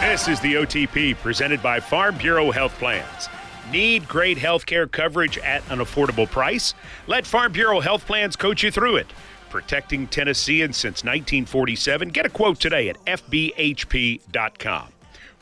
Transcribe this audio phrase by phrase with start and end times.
[0.00, 3.28] This is the OTP presented by Farm Bureau Health Plans.
[3.70, 6.72] Need great health care coverage at an affordable price?
[7.06, 9.08] Let Farm Bureau Health Plans coach you through it.
[9.50, 12.08] Protecting Tennesseans since 1947.
[12.08, 14.88] Get a quote today at FBHP.com.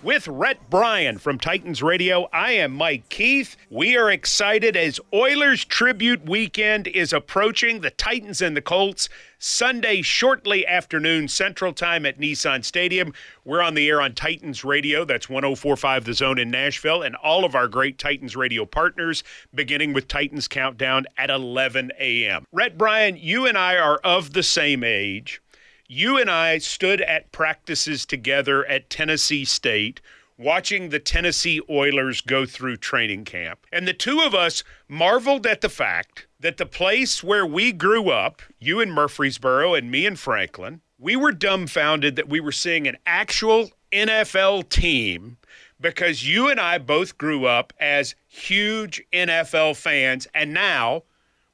[0.05, 3.57] With Rhett Bryan from Titans Radio, I am Mike Keith.
[3.71, 7.81] We are excited as Oilers Tribute Weekend is approaching.
[7.81, 13.15] The Titans and the Colts Sunday, shortly afternoon, Central Time at Nissan Stadium.
[13.47, 15.07] We're on the air on Titans Radio.
[15.07, 19.95] That's 1045 The Zone in Nashville, and all of our great Titans Radio partners, beginning
[19.95, 22.45] with Titans Countdown at 11 a.m.
[22.53, 25.41] Rhett Bryan, you and I are of the same age
[25.87, 30.01] you and I stood at practices together at Tennessee State
[30.37, 33.67] watching the Tennessee Oilers go through training camp.
[33.73, 38.11] And the two of us marveled at the fact that the place where we grew
[38.11, 42.89] up, you in Murfreesboro and me in Franklin, we were dumbfounded that we were seeing
[42.89, 45.37] an actual NFL team
[45.81, 50.27] because you and I both grew up as huge NFL fans.
[50.35, 51.05] And now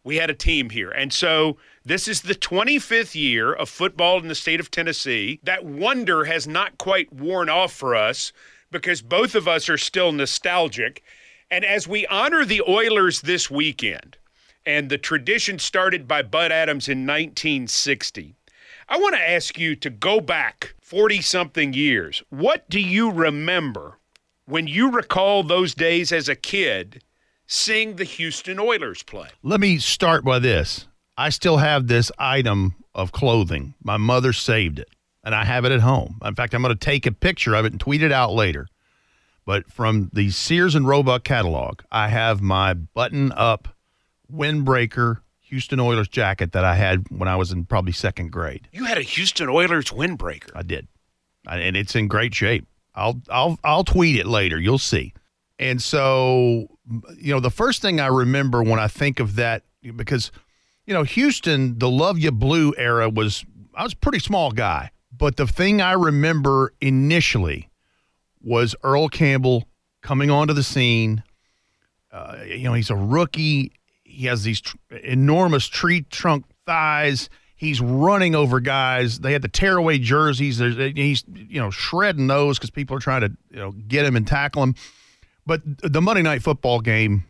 [0.05, 0.91] we had a team here.
[0.91, 5.41] And so this is the 25th year of football in the state of Tennessee.
[5.43, 8.33] That wonder has not quite worn off for us
[8.71, 11.03] because both of us are still nostalgic.
[11.51, 14.19] And as we honor the Oilers this weekend,
[14.67, 18.37] and the tradition started by Bud Adams in 1960,
[18.89, 22.23] I want to ask you to go back 40 something years.
[22.29, 23.99] What do you remember
[24.45, 27.03] when you recall those days as a kid
[27.47, 29.29] seeing the Houston Oilers play?
[29.43, 30.87] Let me start by this.
[31.21, 33.75] I still have this item of clothing.
[33.83, 34.89] My mother saved it,
[35.23, 36.19] and I have it at home.
[36.25, 38.69] In fact, I'm going to take a picture of it and tweet it out later.
[39.45, 43.69] But from the Sears and Roebuck catalog, I have my button up
[44.33, 48.67] windbreaker Houston Oilers jacket that I had when I was in probably second grade.
[48.73, 50.53] You had a Houston Oilers windbreaker.
[50.55, 50.89] I did,
[51.47, 52.67] and it's in great shape.
[52.95, 54.59] I'll I'll I'll tweet it later.
[54.59, 55.13] You'll see.
[55.59, 56.79] And so,
[57.19, 59.65] you know, the first thing I remember when I think of that
[59.97, 60.33] because
[60.87, 64.91] you know, Houston, the Love You Blue era was, I was a pretty small guy.
[65.17, 67.69] But the thing I remember initially
[68.43, 69.69] was Earl Campbell
[70.03, 71.23] coming onto the scene.
[72.11, 73.73] Uh, you know, he's a rookie.
[74.03, 77.29] He has these tr- enormous tree trunk thighs.
[77.55, 79.21] He's running over guys.
[79.21, 80.59] They had the tearaway jerseys.
[80.59, 84.17] There's, he's you know shredding those because people are trying to you know get him
[84.17, 84.75] and tackle him.
[85.45, 87.25] But the Monday Night Football game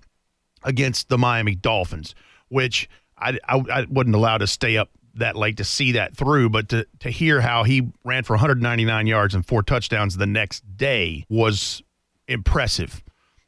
[0.62, 2.14] against the Miami Dolphins,
[2.48, 2.88] which
[3.20, 6.68] I, I, I wasn't allowed to stay up that late to see that through, but
[6.70, 11.24] to, to hear how he ran for 199 yards and four touchdowns the next day
[11.28, 11.82] was
[12.28, 13.02] impressive.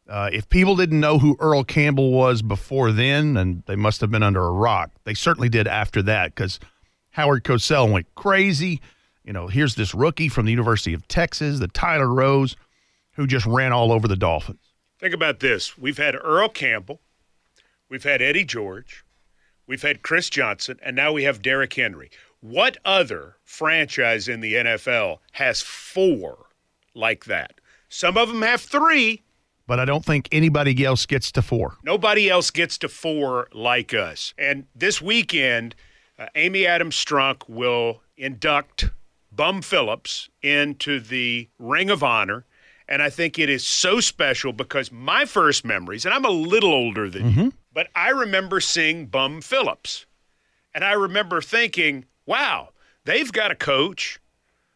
[0.09, 4.11] Uh, if people didn't know who Earl Campbell was before then, and they must have
[4.11, 6.59] been under a rock, they certainly did after that because
[7.11, 8.81] Howard Cosell went crazy.
[9.25, 12.57] You know, here's this rookie from the University of Texas, the Tyler Rose,
[13.13, 14.75] who just ran all over the Dolphins.
[14.99, 15.79] Think about this.
[15.79, 17.01] We've had Earl Campbell,
[17.89, 19.05] we've had Eddie George,
[19.73, 22.11] We've had Chris Johnson, and now we have Derrick Henry.
[22.41, 26.45] What other franchise in the NFL has four
[26.95, 27.55] like that?
[27.89, 29.23] Some of them have three.
[29.67, 31.79] But I don't think anybody else gets to four.
[31.83, 34.35] Nobody else gets to four like us.
[34.37, 35.75] And this weekend,
[36.19, 38.91] uh, Amy Adams Strunk will induct
[39.35, 42.45] Bum Phillips into the Ring of Honor.
[42.89, 46.75] And I think it is so special because my first memories, and I'm a little
[46.75, 47.41] older than mm-hmm.
[47.41, 50.07] you, but I remember seeing Bum Phillips.
[50.75, 52.71] And I remember thinking, wow,
[53.05, 54.19] they've got a coach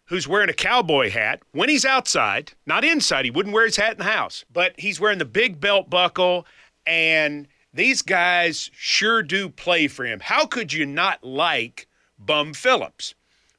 [0.06, 3.24] who's wearing a cowboy hat when he's outside, not inside.
[3.24, 6.46] He wouldn't wear his hat in the house, but he's wearing the big belt buckle.
[6.86, 10.20] And these guys sure do play for him.
[10.20, 13.14] How could you not like Bum Phillips?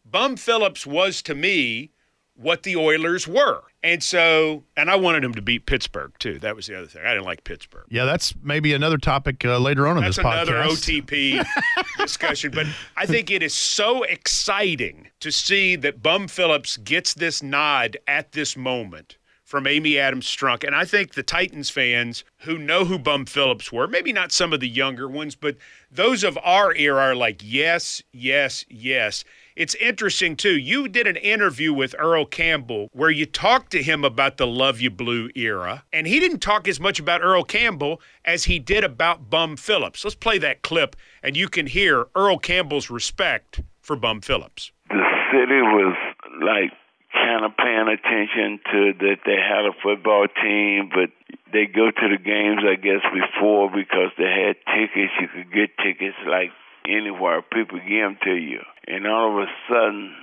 [0.06, 1.92] Bum Phillips was to me
[2.36, 3.64] what the Oilers were.
[3.84, 6.40] And so, and I wanted him to beat Pittsburgh too.
[6.40, 7.04] That was the other thing.
[7.06, 7.86] I didn't like Pittsburgh.
[7.90, 10.44] Yeah, that's maybe another topic uh, later on in that's this podcast.
[10.44, 11.46] another OTP
[11.98, 12.52] discussion.
[12.52, 12.66] But
[12.96, 18.32] I think it is so exciting to see that Bum Phillips gets this nod at
[18.32, 20.66] this moment from Amy Adams Strunk.
[20.66, 24.52] And I think the Titans fans who know who Bum Phillips were, maybe not some
[24.52, 25.56] of the younger ones, but
[25.90, 29.24] those of our era are like, yes, yes, yes.
[29.58, 30.56] It's interesting, too.
[30.56, 34.80] You did an interview with Earl Campbell where you talked to him about the Love
[34.80, 38.84] You Blue era, and he didn't talk as much about Earl Campbell as he did
[38.84, 40.04] about Bum Phillips.
[40.04, 44.72] Let's play that clip, and you can hear Earl Campbell's respect for Bum Phillips.
[44.90, 45.98] The city was
[46.40, 46.72] like
[47.12, 51.10] kind of paying attention to that they had a football team, but
[51.52, 55.14] they go to the games, I guess, before because they had tickets.
[55.20, 56.52] You could get tickets like
[56.88, 57.42] anywhere.
[57.42, 58.62] People give them to you.
[58.88, 60.16] And all of a sudden,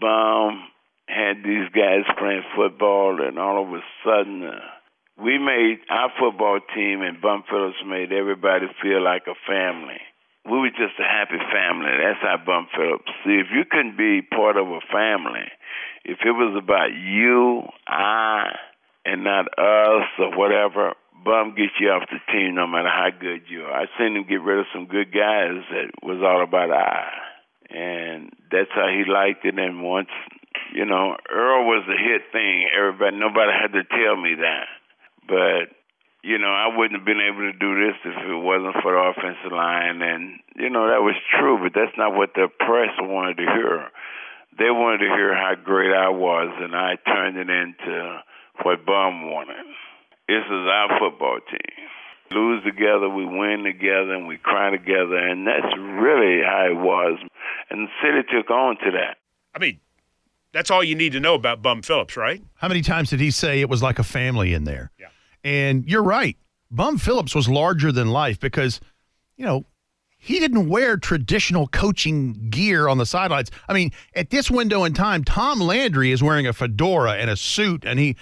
[0.00, 0.68] Bum
[1.06, 4.60] had these guys playing football, and all of a sudden, uh,
[5.22, 10.00] we made our football team, and Bum Phillips made everybody feel like a family.
[10.44, 11.90] We were just a happy family.
[11.90, 13.10] That's how Bum Phillips.
[13.24, 15.46] See, if you couldn't be part of a family,
[16.04, 18.54] if it was about you, I,
[19.04, 20.94] and not us or whatever,
[21.24, 23.82] Bum gets you off the team no matter how good you are.
[23.82, 27.27] I seen him get rid of some good guys that was all about I.
[27.70, 29.58] And that's how he liked it.
[29.58, 30.08] And once,
[30.72, 32.68] you know, Earl was a hit thing.
[32.74, 34.66] Everybody, nobody had to tell me that.
[35.28, 35.76] But,
[36.24, 39.12] you know, I wouldn't have been able to do this if it wasn't for the
[39.12, 40.00] offensive line.
[40.00, 43.88] And, you know, that was true, but that's not what the press wanted to hear.
[44.58, 48.22] They wanted to hear how great I was, and I turned it into
[48.64, 49.66] what Bum wanted.
[50.26, 51.88] This is our football team.
[52.30, 57.18] Lose together, we win together, and we cry together, and that's really how it was.
[57.70, 59.16] And the city took on to that.
[59.54, 59.80] I mean,
[60.52, 62.42] that's all you need to know about Bum Phillips, right?
[62.56, 64.90] How many times did he say it was like a family in there?
[64.98, 65.08] Yeah.
[65.42, 66.36] And you're right.
[66.70, 68.80] Bum Phillips was larger than life because,
[69.36, 69.64] you know,
[70.18, 73.50] he didn't wear traditional coaching gear on the sidelines.
[73.68, 77.36] I mean, at this window in time, Tom Landry is wearing a fedora and a
[77.36, 78.16] suit, and he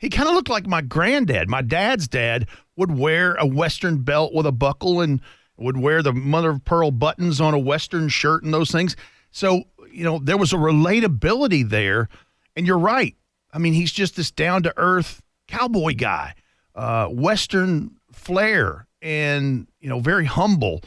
[0.00, 1.48] he kind of looked like my granddad.
[1.48, 5.20] My dad's dad would wear a Western belt with a buckle and
[5.58, 8.96] would wear the mother of pearl buttons on a Western shirt and those things.
[9.30, 12.08] So, you know, there was a relatability there.
[12.56, 13.14] And you're right.
[13.52, 16.34] I mean, he's just this down to earth cowboy guy,
[16.74, 20.82] uh, Western flair, and, you know, very humble.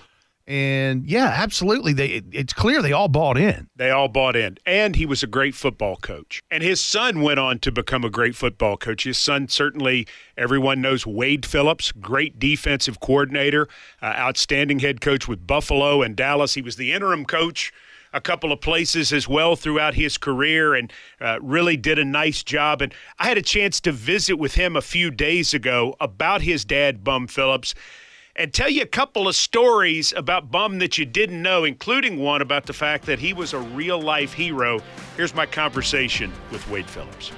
[0.45, 1.93] And yeah, absolutely.
[1.93, 3.69] They it's clear they all bought in.
[3.77, 4.57] They all bought in.
[4.65, 6.41] And he was a great football coach.
[6.51, 9.05] And his son went on to become a great football coach.
[9.05, 10.05] His son certainly
[10.37, 13.69] everyone knows Wade Phillips, great defensive coordinator,
[14.01, 16.55] uh, outstanding head coach with Buffalo and Dallas.
[16.55, 17.71] He was the interim coach
[18.13, 22.43] a couple of places as well throughout his career and uh, really did a nice
[22.43, 22.81] job.
[22.81, 26.63] And I had a chance to visit with him a few days ago about his
[26.63, 27.73] dad, Bum Phillips
[28.35, 32.41] and tell you a couple of stories about Bum that you didn't know, including one
[32.41, 34.79] about the fact that he was a real life hero.
[35.15, 37.31] Here's my conversation with Wade Phillips.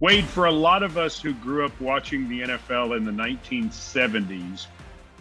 [0.00, 4.66] Wade, for a lot of us who grew up watching the NFL in the 1970s,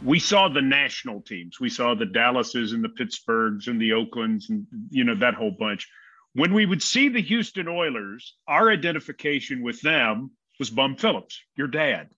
[0.04, 1.60] we saw the national teams.
[1.60, 5.56] We saw the Dallases and the Pittsburghs and the Oaklands and, you know, that whole
[5.58, 5.88] bunch
[6.34, 11.68] when we would see the Houston Oilers, our identification with them was Bum Phillips, your
[11.68, 12.10] dad.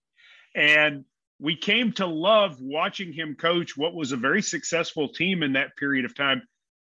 [0.54, 1.04] And
[1.38, 5.76] we came to love watching him coach what was a very successful team in that
[5.76, 6.42] period of time.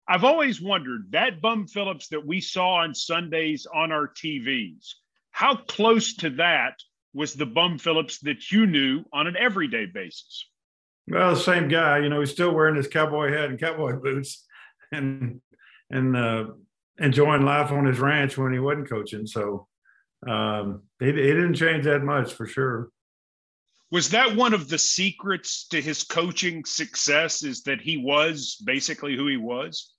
[0.05, 4.89] I've always wondered that Bum Phillips that we saw on Sundays on our TVs,
[5.31, 6.75] how close to that
[7.13, 10.45] was the Bum Phillips that you knew on an everyday basis?
[11.07, 14.45] Well, the same guy, you know, he's still wearing his cowboy hat and cowboy boots
[14.91, 15.41] and
[15.89, 16.45] and uh,
[16.99, 19.25] enjoying life on his ranch when he wasn't coaching.
[19.25, 19.67] So
[20.27, 22.89] um, he, he didn't change that much for sure.
[23.91, 27.43] Was that one of the secrets to his coaching success?
[27.43, 29.93] Is that he was basically who he was?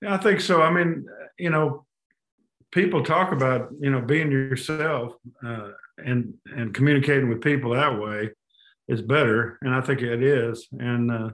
[0.00, 0.62] Yeah, I think so.
[0.62, 1.04] I mean,
[1.38, 1.86] you know,
[2.70, 8.30] people talk about you know being yourself uh, and and communicating with people that way
[8.86, 10.68] is better, and I think it is.
[10.78, 11.30] And uh,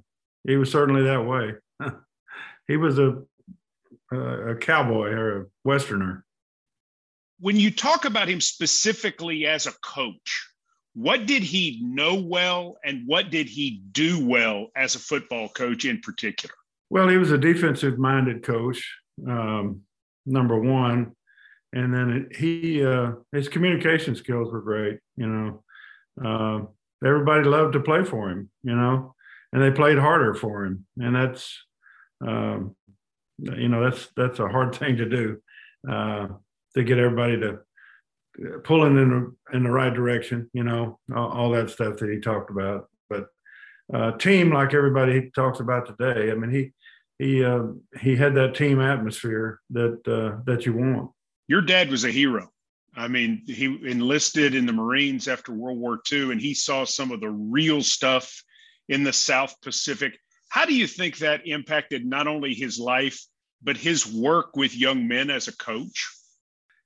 [0.46, 1.54] he was certainly that way.
[2.68, 3.22] he was a
[4.14, 6.24] a cowboy or a westerner.
[7.40, 10.48] When you talk about him specifically as a coach,
[10.94, 15.84] what did he know well and what did he do well as a football coach
[15.84, 16.54] in particular?
[16.90, 18.88] Well, he was a defensive minded coach,
[19.28, 19.80] um,
[20.24, 21.16] number one.
[21.72, 25.00] And then he, uh, his communication skills were great.
[25.16, 25.64] You know,
[26.24, 26.66] uh,
[27.04, 29.16] everybody loved to play for him, you know,
[29.52, 30.86] and they played harder for him.
[30.98, 31.58] And that's,
[32.24, 32.76] um,
[33.38, 35.40] you know that's that's a hard thing to do
[35.88, 36.28] uh,
[36.74, 37.60] to get everybody to
[38.64, 40.50] pulling in the in the right direction.
[40.52, 42.88] You know all, all that stuff that he talked about.
[43.08, 43.26] But
[43.92, 46.72] uh, team, like everybody talks about today, I mean he
[47.18, 47.66] he uh,
[48.00, 51.10] he had that team atmosphere that uh, that you want.
[51.48, 52.50] Your dad was a hero.
[52.96, 57.10] I mean, he enlisted in the Marines after World War II, and he saw some
[57.10, 58.42] of the real stuff
[58.88, 60.16] in the South Pacific.
[60.54, 63.20] How do you think that impacted not only his life,
[63.60, 66.08] but his work with young men as a coach?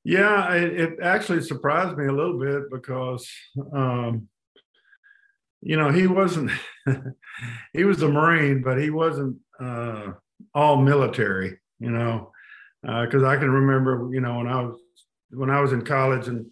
[0.05, 3.31] Yeah, it, it actually surprised me a little bit because
[3.75, 4.27] um,
[5.61, 6.51] you know, he wasn't.
[7.75, 10.13] he was a Marine, but he wasn't uh,
[10.55, 11.59] all military.
[11.79, 12.33] You know,
[12.83, 14.81] because uh, I can remember, you know, when I was
[15.29, 16.47] when I was in college and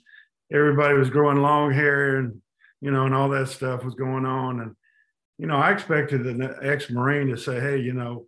[0.53, 2.43] everybody was growing long hair and
[2.83, 4.77] you know, and all that stuff was going on, and
[5.39, 8.27] you know, I expected an ex-marine to say, "Hey, you know,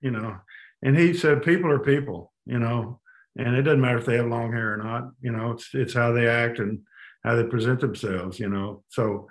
[0.00, 0.38] you know,"
[0.82, 3.00] and he said, "People are people," you know,
[3.36, 5.10] and it doesn't matter if they have long hair or not.
[5.20, 6.80] You know, it's it's how they act and
[7.24, 8.38] how they present themselves.
[8.38, 9.28] You know, so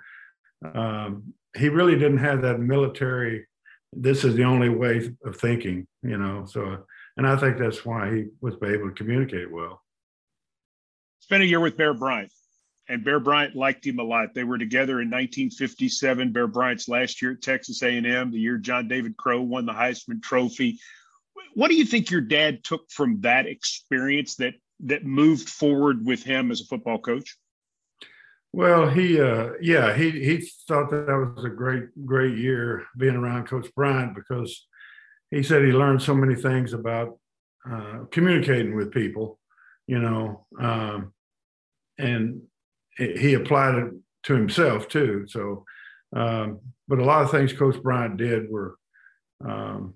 [0.74, 3.46] um, he really didn't have that military.
[3.92, 5.86] This is the only way of thinking.
[6.02, 6.84] You know, so
[7.16, 9.82] and I think that's why he was able to communicate well.
[11.20, 12.32] Spent a year with Bear Bryant
[12.88, 14.34] and Bear Bryant liked him a lot.
[14.34, 16.32] They were together in 1957.
[16.32, 20.22] Bear Bryant's last year at Texas A&M, the year John David Crow won the Heisman
[20.22, 20.78] Trophy.
[21.54, 26.22] What do you think your dad took from that experience that that moved forward with
[26.22, 27.36] him as a football coach?
[28.52, 33.16] Well, he, uh, yeah, he he thought that that was a great great year being
[33.16, 34.66] around Coach Bryant because
[35.30, 37.18] he said he learned so many things about
[37.70, 39.38] uh, communicating with people,
[39.86, 41.12] you know, um,
[41.98, 42.40] and
[42.98, 43.92] he applied it
[44.24, 45.24] to himself too.
[45.28, 45.64] So,
[46.14, 48.76] um, but a lot of things Coach Bryant did were,
[49.46, 49.94] um,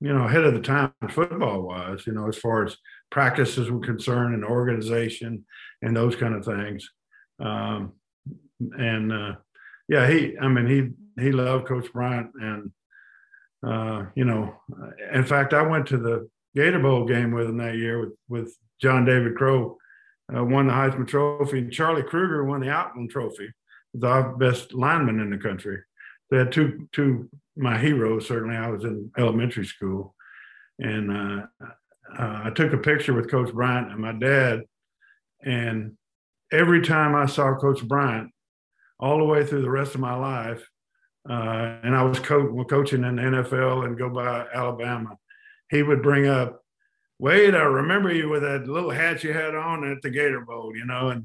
[0.00, 2.06] you know, ahead of the time football wise.
[2.06, 2.76] You know, as far as
[3.10, 5.44] practices were concerned and organization
[5.82, 6.88] and those kind of things.
[7.40, 7.92] Um,
[8.78, 9.32] and uh,
[9.88, 10.36] yeah, he.
[10.40, 12.70] I mean, he he loved Coach Bryant, and
[13.66, 14.54] uh, you know,
[15.12, 18.56] in fact, I went to the Gator Bowl game with him that year with with
[18.80, 19.78] John David Crow
[20.34, 23.52] uh, won the Heisman Trophy, and Charlie Krueger won the Outland Trophy,
[23.94, 25.82] the best lineman in the country.
[26.30, 28.26] They had two two my heroes.
[28.26, 30.14] Certainly, I was in elementary school,
[30.78, 31.46] and uh,
[32.18, 34.62] uh, I took a picture with Coach Bryant and my dad.
[35.42, 35.96] And
[36.52, 38.30] every time I saw Coach Bryant,
[38.98, 40.68] all the way through the rest of my life,
[41.28, 45.16] uh, and I was co- coaching in the NFL and go by Alabama,
[45.70, 46.62] he would bring up
[47.18, 50.72] Wade, I remember you with that little hat you had on at the Gator Bowl,
[50.74, 51.24] you know, and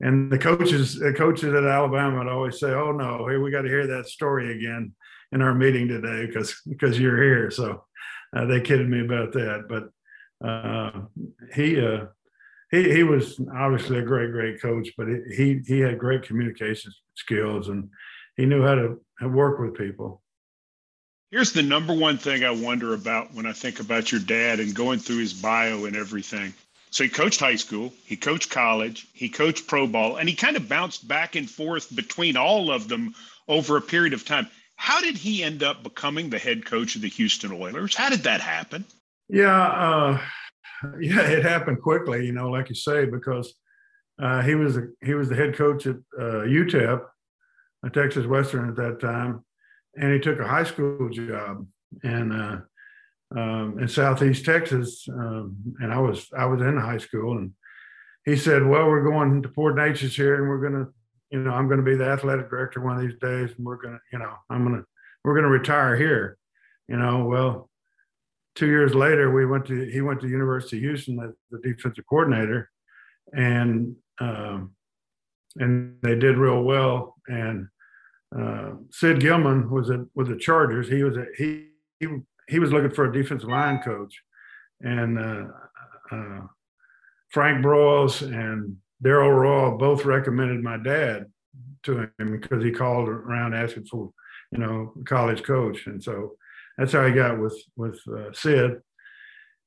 [0.00, 3.62] and the coaches, the coaches at Alabama would always say, "Oh no, hey, we got
[3.62, 4.92] to hear that story again
[5.30, 7.84] in our meeting today because because you're here." So
[8.36, 11.02] uh, they kidded me about that, but uh,
[11.54, 12.06] he uh,
[12.70, 17.68] he he was obviously a great great coach, but he he had great communication skills
[17.68, 17.88] and
[18.36, 18.98] he knew how to
[19.28, 20.21] work with people.
[21.32, 24.74] Here's the number one thing I wonder about when I think about your dad and
[24.74, 26.52] going through his bio and everything.
[26.90, 30.58] So he coached high school, he coached college, he coached pro ball, and he kind
[30.58, 33.14] of bounced back and forth between all of them
[33.48, 34.46] over a period of time.
[34.76, 37.94] How did he end up becoming the head coach of the Houston Oilers?
[37.94, 38.84] How did that happen?
[39.30, 40.20] Yeah, uh,
[41.00, 42.26] yeah, it happened quickly.
[42.26, 43.54] You know, like you say, because
[44.20, 47.02] uh, he was he was the head coach at uh, UTEP,
[47.94, 49.42] Texas Western at that time,
[49.96, 51.66] and he took a high school job
[52.02, 52.56] and uh,
[53.36, 55.06] um, in Southeast Texas.
[55.08, 57.52] Um, and I was I was in high school, and
[58.24, 60.92] he said, "Well, we're going to Port Neches here, and we're to,
[61.30, 63.80] you know, I'm going to be the athletic director one of these days, and we're
[63.82, 64.84] to, you know, I'm to,
[65.24, 66.38] we're to retire here."
[66.88, 67.70] You know, well,
[68.54, 72.04] two years later, we went to he went to University of Houston as the defensive
[72.08, 72.70] coordinator,
[73.32, 74.72] and um,
[75.56, 77.68] and they did real well, and
[78.38, 80.88] uh, Sid Gilman was at with the Chargers.
[80.88, 81.68] He was a, he,
[82.00, 82.06] he
[82.48, 84.14] he was looking for a defensive line coach,
[84.80, 85.44] and uh,
[86.10, 86.40] uh,
[87.30, 91.26] Frank Broyles and Darrell Royal both recommended my dad
[91.84, 94.10] to him because he called around asking for
[94.50, 96.36] you know college coach, and so
[96.78, 98.80] that's how he got with with uh, Sid,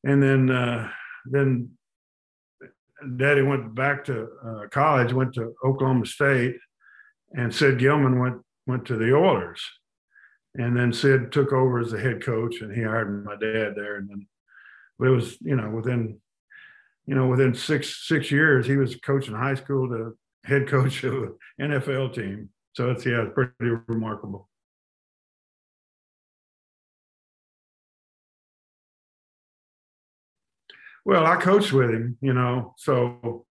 [0.03, 0.89] and then uh,
[1.25, 1.69] then
[3.17, 6.55] Daddy went back to uh, college, went to Oklahoma State,
[7.33, 9.61] and Sid Gilman went went to the Oilers.
[10.57, 13.97] And then Sid took over as the head coach and he hired my dad there.
[13.97, 14.27] And then
[15.01, 16.19] it was, you know, within,
[17.05, 21.13] you know, within six six years, he was coaching high school to head coach of
[21.59, 22.49] an NFL team.
[22.73, 23.53] So it's yeah, it's pretty
[23.87, 24.49] remarkable.
[31.03, 33.45] Well, I coached with him, you know, so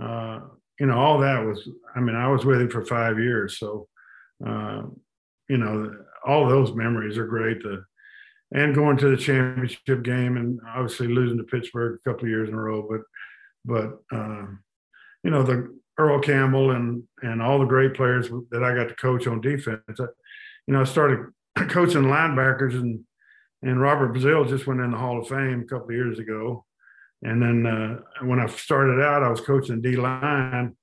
[0.00, 0.40] uh,
[0.78, 3.58] you know, all that was I mean, I was with him for five years.
[3.58, 3.88] So
[4.46, 4.82] uh,
[5.48, 5.94] you know,
[6.26, 7.62] all those memories are great.
[7.62, 7.84] The,
[8.52, 12.48] and going to the championship game and obviously losing to Pittsburgh a couple of years
[12.48, 13.00] in a row, but
[13.64, 14.46] but uh,
[15.22, 18.94] you know the Earl Campbell and and all the great players that I got to
[18.94, 19.80] coach on defense.
[19.98, 20.04] I,
[20.66, 21.30] you know, I started
[21.68, 23.00] coaching linebackers and
[23.62, 26.64] and Robert Brazile just went in the Hall of Fame a couple of years ago.
[27.22, 30.76] And then uh, when I started out, I was coaching D line,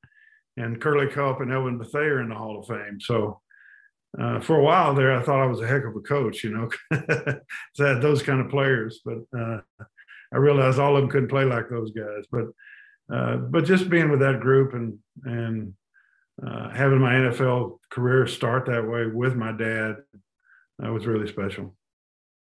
[0.58, 3.00] and Curly Culp and Elvin Bethea in the Hall of Fame.
[3.00, 3.41] So
[4.20, 6.51] uh, for a while there, I thought I was a heck of a coach, you
[6.51, 6.70] know,
[7.74, 9.00] so I had those kind of players.
[9.05, 9.62] But uh,
[10.34, 12.25] I realized all of them couldn't play like those guys.
[12.31, 12.48] But
[13.13, 15.74] uh, but just being with that group and and
[16.46, 19.98] uh, having my NFL career start that way with my dad
[20.81, 21.75] that was really special.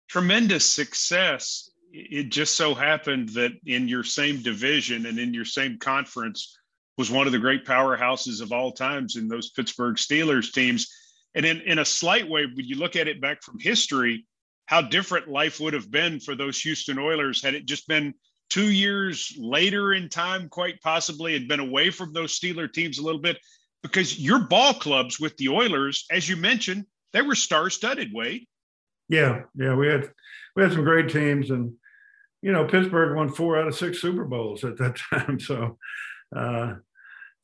[0.09, 1.69] Tremendous success.
[1.91, 6.57] It just so happened that in your same division and in your same conference
[6.97, 10.87] was one of the great powerhouses of all times in those Pittsburgh Steelers teams.
[11.35, 14.25] And in, in a slight way, when you look at it back from history,
[14.65, 18.13] how different life would have been for those Houston Oilers had it just been
[18.49, 23.03] two years later in time, quite possibly, had been away from those Steeler teams a
[23.03, 23.37] little bit.
[23.83, 28.11] Because your ball clubs with the Oilers, as you mentioned, they were star-studded.
[28.13, 28.47] Wade.
[29.07, 30.11] Yeah, yeah, we had
[30.55, 31.73] we had some great teams, and
[32.41, 35.39] you know Pittsburgh won four out of six Super Bowls at that time.
[35.39, 35.77] So,
[36.35, 36.75] uh,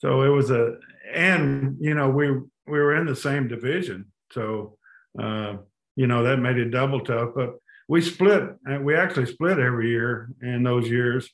[0.04, 0.76] so it was a,
[1.14, 4.78] and you know we we were in the same division, so
[5.18, 5.56] uh,
[5.96, 7.30] you know that made it double tough.
[7.34, 7.56] But
[7.88, 8.44] we split,
[8.82, 11.30] we actually split every year in those years.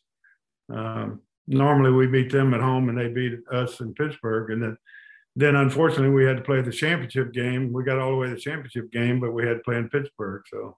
[0.72, 4.78] Um, normally we beat them at home, and they beat us in Pittsburgh, and then
[5.36, 7.74] then unfortunately we had to play the championship game.
[7.74, 9.90] We got all the way to the championship game, but we had to play in
[9.90, 10.44] Pittsburgh.
[10.52, 10.78] So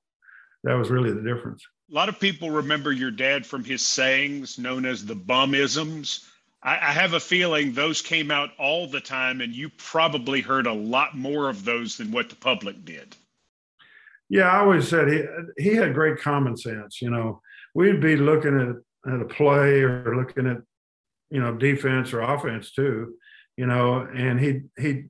[0.63, 1.61] that was really the difference.
[1.89, 6.30] A lot of people remember your dad from his sayings known as the bumisms.
[6.63, 10.67] I, I have a feeling those came out all the time, and you probably heard
[10.67, 13.15] a lot more of those than what the public did.
[14.29, 15.23] Yeah, I always said he
[15.57, 17.01] he had great common sense.
[17.01, 17.41] You know,
[17.75, 20.57] we'd be looking at at a play or looking at
[21.29, 23.15] you know defense or offense too,
[23.57, 25.05] you know, and he he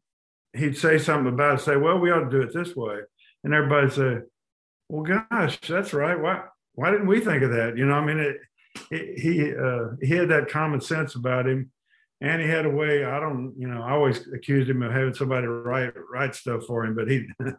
[0.53, 2.99] he'd say something about it, say, well, we ought to do it this way,
[3.43, 4.17] and everybody say,
[4.89, 6.19] well, gosh, that's right.
[6.19, 6.43] Why
[6.73, 7.77] why didn't we think of that?
[7.77, 8.37] You know, I mean, it,
[8.89, 11.71] it, he uh, he had that common sense about him,
[12.21, 13.03] and he had a way.
[13.03, 16.85] I don't, you know, I always accused him of having somebody write write stuff for
[16.85, 17.27] him, but he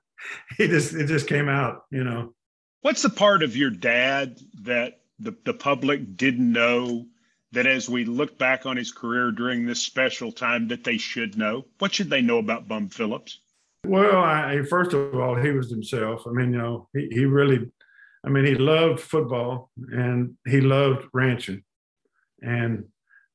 [0.59, 2.35] he just it just came out, you know.
[2.81, 7.07] What's the part of your dad that the the public didn't know
[7.53, 11.37] that as we look back on his career during this special time that they should
[11.37, 11.67] know?
[11.79, 13.41] What should they know about Bum Phillips?
[13.85, 16.23] Well, I, first of all, he was himself.
[16.27, 17.71] I mean, you know, he, he really,
[18.25, 21.65] I mean, he loved football and he loved ranching.
[22.43, 22.85] And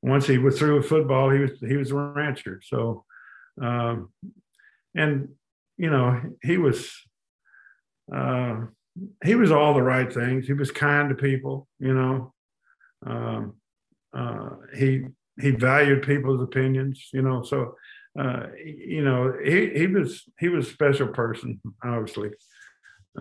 [0.01, 2.61] once he was through with football, he was he was a rancher.
[2.63, 3.03] So,
[3.61, 4.11] um,
[4.95, 5.29] and
[5.77, 6.91] you know, he was
[8.13, 8.61] uh,
[9.23, 10.47] he was all the right things.
[10.47, 11.67] He was kind to people.
[11.79, 12.33] You know,
[13.05, 13.55] um,
[14.15, 15.05] uh, he
[15.39, 17.43] he valued people's opinions, you know.
[17.43, 17.75] So,
[18.19, 22.29] uh, you know, he he was he was a special person, obviously,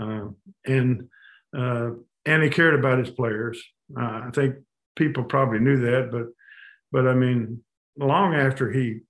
[0.00, 0.28] uh,
[0.66, 1.08] and
[1.56, 1.90] uh,
[2.24, 3.62] and he cared about his players.
[3.98, 4.56] Uh, I think
[4.96, 6.26] people probably knew that, but
[6.92, 7.62] but I mean,
[7.98, 9.00] long after he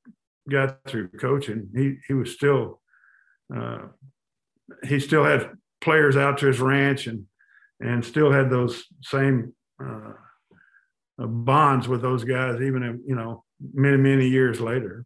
[0.48, 2.80] got through coaching, he he was still
[3.54, 3.86] uh,
[4.84, 7.24] he still had players out to his ranch and
[7.80, 10.12] and still had those same uh,
[11.18, 15.04] bonds with those guys, even you know many many years later.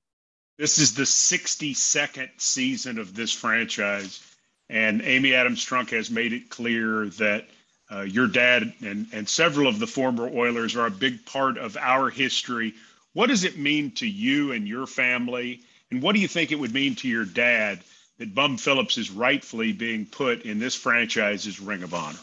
[0.59, 4.30] This is the 62nd season of this franchise,
[4.71, 7.47] and Amy Adams Strunk has made it clear that
[7.91, 11.77] uh, your dad and and several of the former Oilers are a big part of
[11.77, 12.75] our history.
[13.13, 16.59] What does it mean to you and your family, and what do you think it
[16.59, 17.81] would mean to your dad
[18.19, 22.19] that Bum Phillips is rightfully being put in this franchise's Ring of Honor?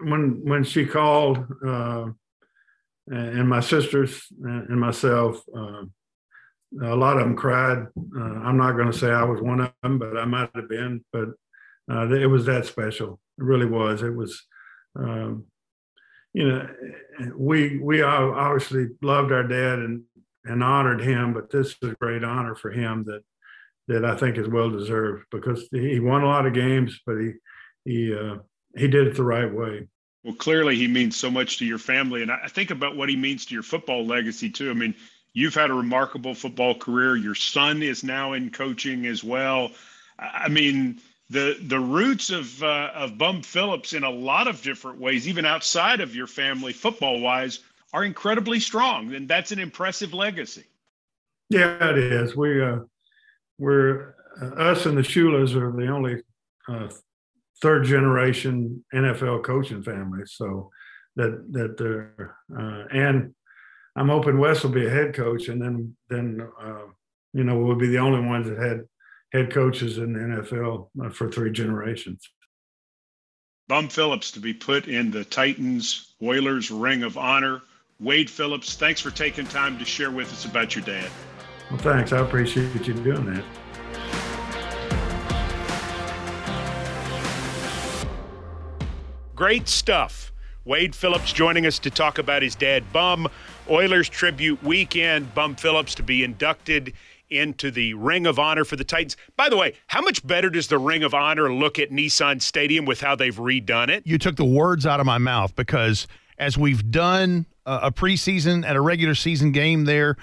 [0.00, 1.46] When when she called.
[1.64, 2.10] Uh
[3.10, 5.84] and my sisters and myself, uh,
[6.82, 7.86] a lot of them cried.
[8.16, 10.68] Uh, I'm not going to say I was one of them, but I might have
[10.68, 11.04] been.
[11.12, 11.28] But
[11.90, 13.20] uh, it was that special.
[13.38, 14.02] It really was.
[14.02, 14.44] It was,
[14.96, 15.44] um,
[16.34, 16.68] you know,
[17.36, 20.02] we we obviously loved our dad and
[20.44, 23.22] and honored him, but this is a great honor for him that
[23.88, 27.32] that I think is well deserved because he won a lot of games, but he
[27.84, 28.36] he uh,
[28.76, 29.88] he did it the right way.
[30.24, 32.22] Well, clearly he means so much to your family.
[32.22, 34.68] And I think about what he means to your football legacy, too.
[34.70, 34.94] I mean,
[35.32, 37.16] you've had a remarkable football career.
[37.16, 39.70] Your son is now in coaching as well.
[40.18, 44.98] I mean, the the roots of uh, of Bum Phillips in a lot of different
[44.98, 47.60] ways, even outside of your family, football wise,
[47.92, 50.64] are incredibly strong, and that's an impressive legacy.
[51.50, 52.36] Yeah, it is.
[52.36, 52.80] We uh,
[53.58, 56.22] we're uh, us and the Shulas are the only
[56.68, 56.88] uh,
[57.60, 60.22] third generation NFL coaching family.
[60.26, 60.70] So
[61.16, 63.34] that that they're uh, and
[63.98, 66.86] I'm hoping Wes will be a head coach, and then then uh,
[67.32, 68.84] you know we'll be the only ones that had
[69.32, 72.22] head coaches in the NFL uh, for three generations.
[73.66, 77.60] Bum Phillips to be put in the Titans Oilers Ring of Honor.
[78.00, 81.10] Wade Phillips, thanks for taking time to share with us about your dad.
[81.68, 82.12] Well, thanks.
[82.12, 83.44] I appreciate you doing that.
[89.34, 90.32] Great stuff.
[90.64, 93.28] Wade Phillips joining us to talk about his dad, Bum.
[93.70, 95.34] Oilers tribute weekend.
[95.34, 96.94] Bum Phillips to be inducted
[97.30, 99.16] into the Ring of Honor for the Titans.
[99.36, 102.84] By the way, how much better does the Ring of Honor look at Nissan Stadium
[102.84, 104.06] with how they've redone it?
[104.06, 106.06] You took the words out of my mouth because
[106.38, 110.16] as we've done a preseason and a regular season game there,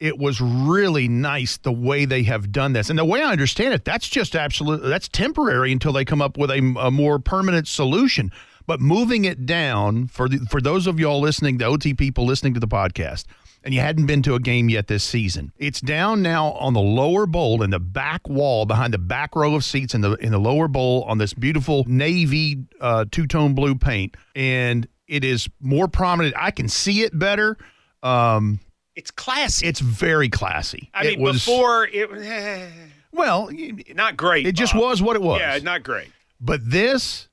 [0.00, 2.90] it was really nice the way they have done this.
[2.90, 6.38] And the way I understand it, that's just absolute that's temporary until they come up
[6.38, 8.32] with a, a more permanent solution.
[8.66, 12.54] But moving it down for the, for those of y'all listening, the OT people listening
[12.54, 13.24] to the podcast,
[13.64, 15.52] and you hadn't been to a game yet this season.
[15.58, 19.54] It's down now on the lower bowl in the back wall behind the back row
[19.54, 23.54] of seats in the in the lower bowl on this beautiful navy uh, two tone
[23.54, 26.34] blue paint, and it is more prominent.
[26.38, 27.58] I can see it better.
[28.02, 28.60] Um,
[28.94, 29.66] it's classy.
[29.66, 30.90] It's very classy.
[30.94, 32.68] I it mean, was, before it was eh,
[33.12, 33.50] well,
[33.94, 34.46] not great.
[34.46, 34.58] It Bob.
[34.58, 35.40] just was what it was.
[35.40, 36.08] Yeah, not great.
[36.40, 37.28] But this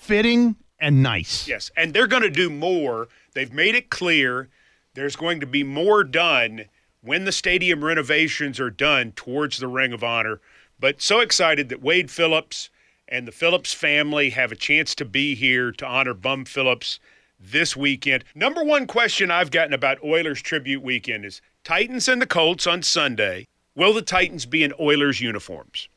[0.00, 1.46] fitting and nice.
[1.46, 3.08] Yes, and they're going to do more.
[3.34, 4.48] They've made it clear
[4.94, 6.64] there's going to be more done
[7.02, 10.40] when the stadium renovations are done towards the Ring of Honor.
[10.78, 12.70] But so excited that Wade Phillips
[13.06, 16.98] and the Phillips family have a chance to be here to honor Bum Phillips
[17.38, 18.24] this weekend.
[18.34, 22.82] Number one question I've gotten about Oilers Tribute Weekend is Titans and the Colts on
[22.82, 23.46] Sunday.
[23.74, 25.88] Will the Titans be in Oilers uniforms?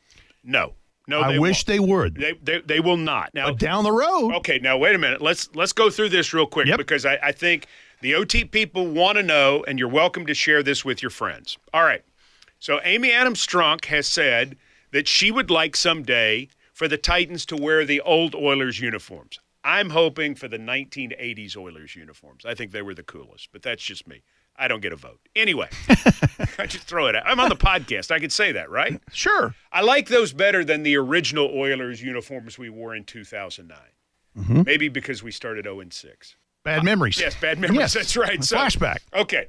[0.44, 0.74] No.
[1.08, 1.68] No, I wish won't.
[1.68, 2.16] they would.
[2.16, 3.34] They, they, they will not.
[3.34, 4.36] Now but down the road.
[4.36, 5.22] Okay, now wait a minute.
[5.22, 6.78] Let's let's go through this real quick yep.
[6.78, 7.68] because I, I think
[8.02, 11.58] the OT people want to know, and you're welcome to share this with your friends.
[11.74, 12.04] All right.
[12.60, 14.56] So Amy Adams Strunk has said
[14.92, 19.39] that she would like someday for the Titans to wear the old Oilers uniforms.
[19.66, 22.46] I'm hoping for the 1980s Oilers uniforms.
[22.46, 24.22] I think they were the coolest, but that's just me.
[24.56, 25.20] I don't get a vote.
[25.36, 25.70] Anyway,
[26.60, 27.24] I just throw it out.
[27.26, 28.12] I'm on the podcast.
[28.12, 29.02] I could say that, right?
[29.12, 29.56] Sure.
[29.72, 33.78] I like those better than the original Oilers uniforms we wore in 2009.
[34.38, 34.62] Mm-hmm.
[34.66, 36.36] Maybe because we started 0 and 6.
[36.63, 37.20] Bad memories.
[37.20, 37.80] Uh, yes, bad memories.
[37.80, 37.94] Yes.
[37.94, 38.44] That's right.
[38.44, 39.00] So, flashback.
[39.13, 39.48] Okay.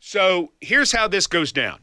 [0.00, 1.80] So here's how this goes down.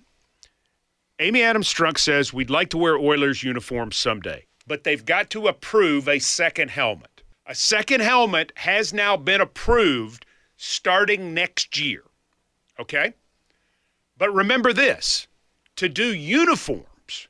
[1.19, 5.47] Amy Adams Strunk says we'd like to wear Oilers uniforms someday, but they've got to
[5.47, 7.23] approve a second helmet.
[7.45, 12.03] A second helmet has now been approved starting next year.
[12.83, 13.13] Okay?
[14.17, 15.27] But remember this
[15.77, 17.29] to do uniforms,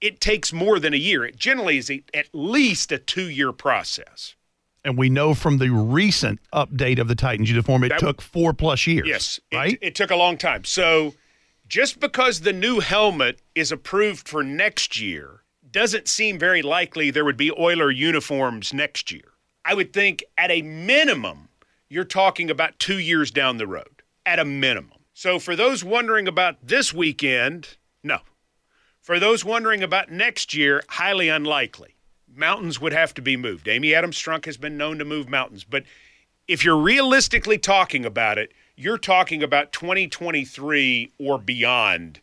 [0.00, 1.26] it takes more than a year.
[1.26, 4.34] It generally is a, at least a two year process.
[4.82, 8.52] And we know from the recent update of the Titans uniform, it that, took four
[8.54, 9.06] plus years.
[9.06, 9.74] Yes, right.
[9.74, 10.64] It, it took a long time.
[10.64, 11.14] So
[11.68, 17.24] just because the new helmet is approved for next year doesn't seem very likely there
[17.26, 19.34] would be Oiler uniforms next year.
[19.64, 21.48] I would think at a minimum,
[21.88, 24.98] you're talking about two years down the road, at a minimum.
[25.14, 28.18] So for those wondering about this weekend, no.
[29.00, 31.96] For those wondering about next year, highly unlikely.
[32.34, 33.68] Mountains would have to be moved.
[33.68, 35.64] Amy Adams Strunk has been known to move mountains.
[35.64, 35.84] But
[36.48, 42.20] if you're realistically talking about it, you're talking about 2023 or beyond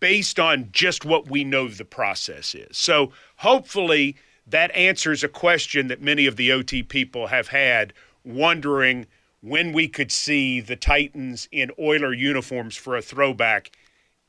[0.00, 2.76] based on just what we know the process is.
[2.76, 7.92] So hopefully that answers a question that many of the OT people have had,
[8.24, 9.06] wondering
[9.40, 13.70] when we could see the Titans in Oiler uniforms for a throwback.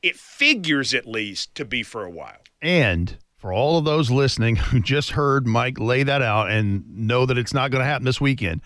[0.01, 2.37] It figures at least to be for a while.
[2.61, 7.25] And for all of those listening who just heard Mike lay that out and know
[7.25, 8.61] that it's not going to happen this weekend,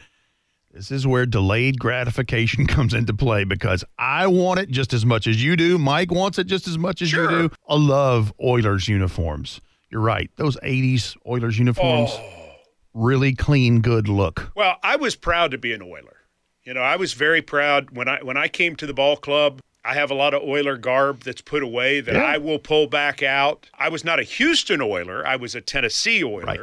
[0.74, 5.28] this is where delayed gratification comes into play because I want it just as much
[5.28, 5.78] as you do.
[5.78, 7.32] Mike wants it just as much as sure.
[7.32, 7.56] you do.
[7.68, 9.62] I love Oilers uniforms.
[9.90, 10.30] You're right.
[10.38, 12.56] Those 80s Oilers uniforms, oh.
[12.94, 14.52] really clean, good look.
[14.56, 16.21] Well, I was proud to be an Oiler.
[16.64, 19.60] You know, I was very proud when I when I came to the ball club.
[19.84, 22.24] I have a lot of Oiler garb that's put away that yeah.
[22.24, 23.68] I will pull back out.
[23.80, 26.46] I was not a Houston Oiler, I was a Tennessee Oiler.
[26.46, 26.60] Right.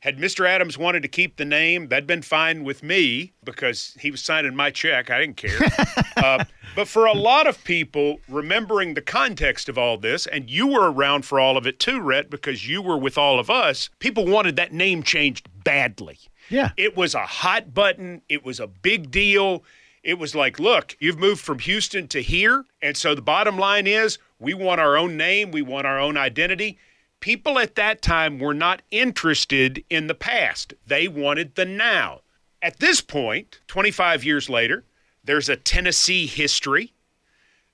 [0.00, 0.48] Had Mr.
[0.48, 4.56] Adams wanted to keep the name, that'd been fine with me because he was signing
[4.56, 5.10] my check.
[5.10, 5.58] I didn't care.
[6.16, 10.68] uh, but for a lot of people, remembering the context of all this, and you
[10.68, 13.90] were around for all of it too, Rhett, because you were with all of us,
[13.98, 16.18] people wanted that name changed badly.
[16.50, 16.72] Yeah.
[16.76, 19.64] It was a hot button, it was a big deal.
[20.02, 22.64] It was like, look, you've moved from Houston to here.
[22.80, 26.16] And so the bottom line is we want our own name, we want our own
[26.16, 26.78] identity.
[27.20, 32.20] People at that time were not interested in the past, they wanted the now.
[32.62, 34.84] At this point, 25 years later,
[35.22, 36.92] there's a Tennessee history,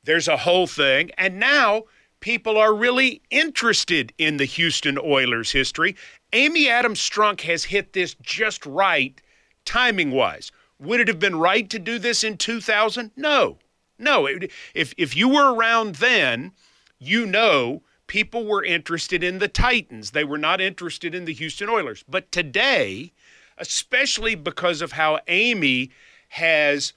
[0.02, 1.84] there's a whole thing, and now
[2.20, 5.94] people are really interested in the Houston Oilers history.
[6.32, 9.20] Amy Adams Strunk has hit this just right,
[9.64, 10.52] timing wise.
[10.78, 13.12] Would it have been right to do this in 2000?
[13.16, 13.58] No.
[13.98, 14.26] No.
[14.74, 16.52] If, if you were around then,
[16.98, 20.10] you know people were interested in the Titans.
[20.10, 22.04] They were not interested in the Houston Oilers.
[22.08, 23.12] But today,
[23.58, 25.90] especially because of how Amy
[26.30, 26.92] has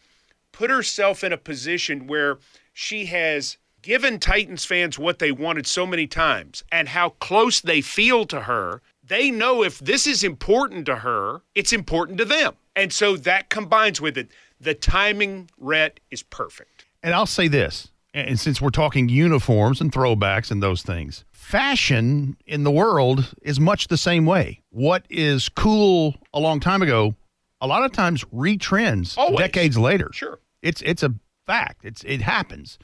[0.52, 2.38] put herself in a position where
[2.74, 7.82] she has given Titans fans what they wanted so many times and how close they
[7.82, 8.82] feel to her.
[9.10, 12.54] They know if this is important to her, it's important to them.
[12.76, 14.30] And so that combines with it.
[14.62, 16.86] The timing, Rhett, is perfect.
[17.02, 22.38] And I'll say this, and since we're talking uniforms and throwbacks and those things, fashion
[22.46, 24.62] in the world is much the same way.
[24.70, 27.16] What is cool a long time ago,
[27.62, 29.40] a lot of times retrends Always.
[29.40, 30.12] decades later.
[30.14, 30.40] Sure.
[30.62, 31.16] It's it's a
[31.48, 31.84] fact.
[31.84, 32.78] It's it happens.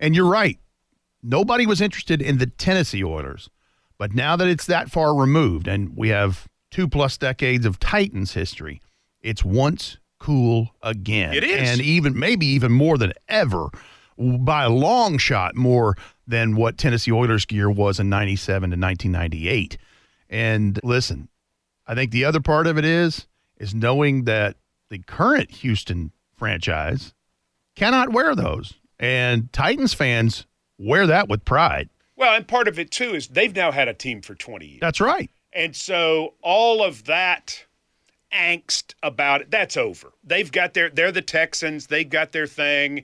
[0.00, 0.58] And you're right.
[1.22, 3.48] Nobody was interested in the Tennessee Oilers.
[4.02, 8.34] But now that it's that far removed and we have two plus decades of Titans
[8.34, 8.82] history,
[9.20, 11.32] it's once cool again.
[11.34, 11.70] It is.
[11.70, 13.68] And even maybe even more than ever
[14.18, 15.94] by a long shot more
[16.26, 19.78] than what Tennessee Oilers gear was in 97 to 1998.
[20.28, 21.28] And listen,
[21.86, 24.56] I think the other part of it is is knowing that
[24.90, 27.14] the current Houston franchise
[27.76, 28.74] cannot wear those.
[28.98, 30.44] And Titans fans
[30.76, 31.88] wear that with pride.
[32.22, 34.78] Well, and part of it too is they've now had a team for 20 years.
[34.80, 35.28] That's right.
[35.52, 37.64] And so all of that
[38.32, 40.12] angst about it, that's over.
[40.22, 43.02] They've got their they're the Texans, they've got their thing.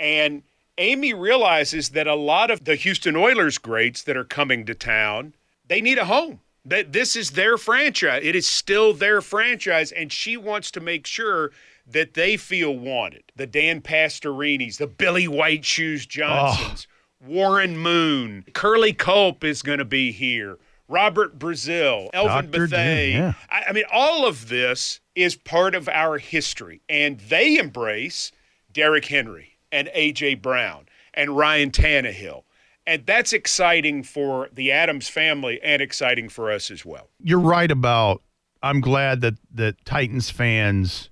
[0.00, 0.42] And
[0.78, 5.34] Amy realizes that a lot of the Houston Oilers greats that are coming to town,
[5.68, 6.40] they need a home.
[6.64, 8.22] That this is their franchise.
[8.24, 11.52] It is still their franchise and she wants to make sure
[11.86, 13.22] that they feel wanted.
[13.36, 16.88] The Dan Pastorinis, the Billy White Shoes oh, Johnsons,
[17.24, 20.58] Warren Moon, Curly Culp is going to be here.
[20.88, 22.66] Robert Brazile, Elvin Dr.
[22.66, 23.06] Bethea.
[23.08, 23.32] Yeah.
[23.48, 28.32] I, I mean, all of this is part of our history, and they embrace
[28.72, 32.42] Derrick Henry and AJ Brown and Ryan Tannehill.
[32.86, 37.08] And that's exciting for the Adams family and exciting for us as well.
[37.22, 38.22] You're right about
[38.62, 41.10] I'm glad that that Titans fans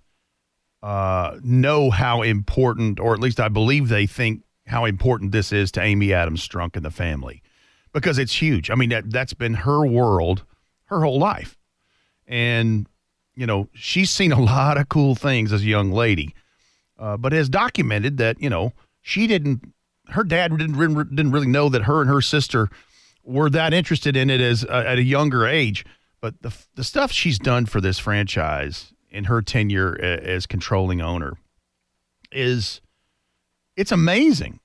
[0.83, 5.73] uh, know how important, or at least I believe they think how important this is
[5.73, 7.43] to Amy Adams Strunk and the family,
[7.93, 8.71] because it's huge.
[8.71, 10.45] I mean that that's been her world
[10.87, 11.59] her whole life,
[12.27, 12.87] and
[13.35, 16.35] you know she's seen a lot of cool things as a young lady,
[16.99, 19.73] uh, but has documented that you know she didn't.
[20.09, 22.69] Her dad didn't didn't really know that her and her sister
[23.23, 25.85] were that interested in it as uh, at a younger age.
[26.21, 31.35] But the the stuff she's done for this franchise in her tenure as controlling owner
[32.33, 32.81] is
[33.79, 34.61] it's amazing.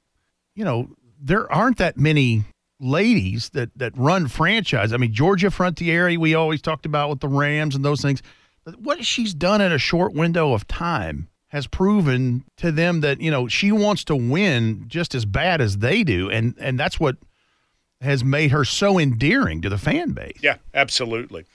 [0.56, 0.90] You know,
[1.22, 2.44] there aren't that many
[2.80, 4.92] ladies that that run franchise.
[4.92, 8.22] I mean, Georgia Frontiere, we always talked about with the Rams and those things.
[8.66, 13.22] But what she's done in a short window of time has proven to them that,
[13.22, 16.30] you know, she wants to win just as bad as they do.
[16.30, 17.18] And and that's what
[18.02, 20.40] has made her so endearing to the fan base.
[20.42, 21.46] Yeah, absolutely.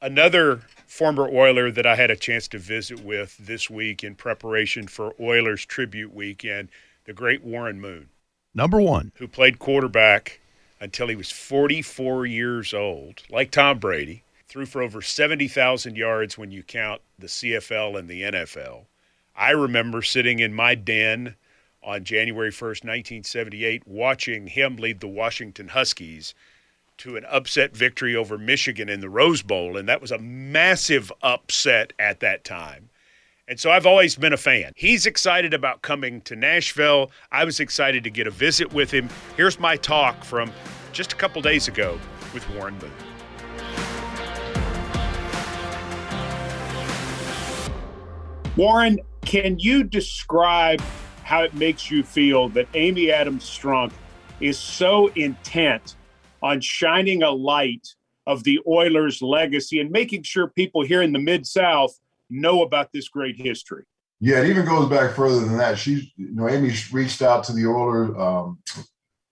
[0.00, 4.86] Another former Oiler that I had a chance to visit with this week in preparation
[4.86, 6.68] for Oilers Tribute Weekend,
[7.08, 8.10] the great Warren Moon,
[8.54, 9.12] Number one.
[9.14, 10.40] who played quarterback
[10.78, 16.50] until he was 44 years old, like Tom Brady, threw for over 70,000 yards when
[16.50, 18.84] you count the CFL and the NFL.
[19.34, 21.34] I remember sitting in my den
[21.82, 26.34] on January 1st, 1978, watching him lead the Washington Huskies
[26.98, 31.10] to an upset victory over Michigan in the Rose Bowl, and that was a massive
[31.22, 32.90] upset at that time.
[33.48, 34.72] And so I've always been a fan.
[34.76, 37.10] He's excited about coming to Nashville.
[37.32, 39.08] I was excited to get a visit with him.
[39.38, 40.52] Here's my talk from
[40.92, 41.98] just a couple days ago
[42.34, 42.92] with Warren Moon.
[48.54, 50.82] Warren, can you describe
[51.24, 53.92] how it makes you feel that Amy Adams Strunk
[54.40, 55.96] is so intent
[56.42, 57.94] on shining a light
[58.26, 61.98] of the Oilers' legacy and making sure people here in the Mid South
[62.30, 63.84] know about this great history?
[64.20, 65.78] Yeah, it even goes back further than that.
[65.78, 68.58] She, you know, Amy reached out to the older um,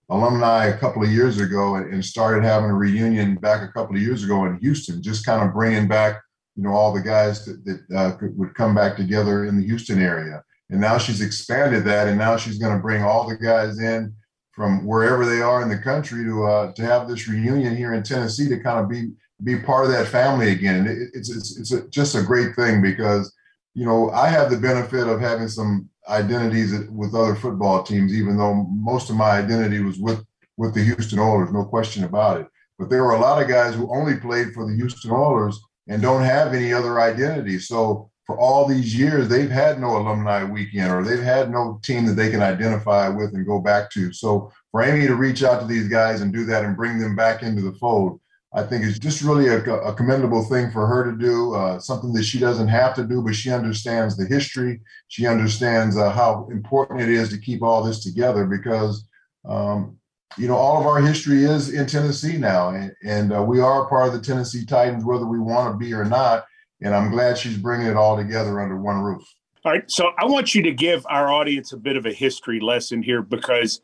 [0.09, 4.01] alumni a couple of years ago and, started having a reunion back a couple of
[4.01, 6.21] years ago in Houston, just kind of bringing back,
[6.55, 9.65] you know, all the guys that, that uh, could, would come back together in the
[9.65, 10.41] Houston area.
[10.69, 14.13] And now she's expanded that, and now she's going to bring all the guys in
[14.51, 18.03] from wherever they are in the country to uh, to have this reunion here in
[18.03, 19.11] Tennessee to kind of be
[19.43, 20.87] be part of that family again.
[20.87, 23.33] It, it's it's, it's a, just a great thing because
[23.73, 28.37] you know I have the benefit of having some identities with other football teams, even
[28.37, 30.25] though most of my identity was with
[30.57, 32.47] with the Houston Oilers, no question about it.
[32.79, 36.01] But there were a lot of guys who only played for the Houston Oilers and
[36.01, 37.59] don't have any other identity.
[37.59, 42.05] So for all these years, they've had no alumni weekend or they've had no team
[42.05, 44.11] that they can identify with and go back to.
[44.11, 47.15] So for Amy to reach out to these guys and do that and bring them
[47.15, 48.19] back into the fold,
[48.57, 52.11] I think it's just really a, a, commendable thing for her to do, uh, something
[52.13, 54.81] that she doesn't have to do, but she understands the history.
[55.09, 59.07] She understands uh, how important it is to keep all this together because,
[59.47, 59.95] um,
[60.39, 63.87] you know, all of our history is in Tennessee now, and, and uh, we are
[63.87, 66.45] part of the Tennessee Titans, whether we want to be or not.
[66.81, 69.23] And I'm glad she's bringing it all together under one roof.
[69.65, 69.83] All right.
[69.85, 73.21] So I want you to give our audience a bit of a history lesson here
[73.21, 73.81] because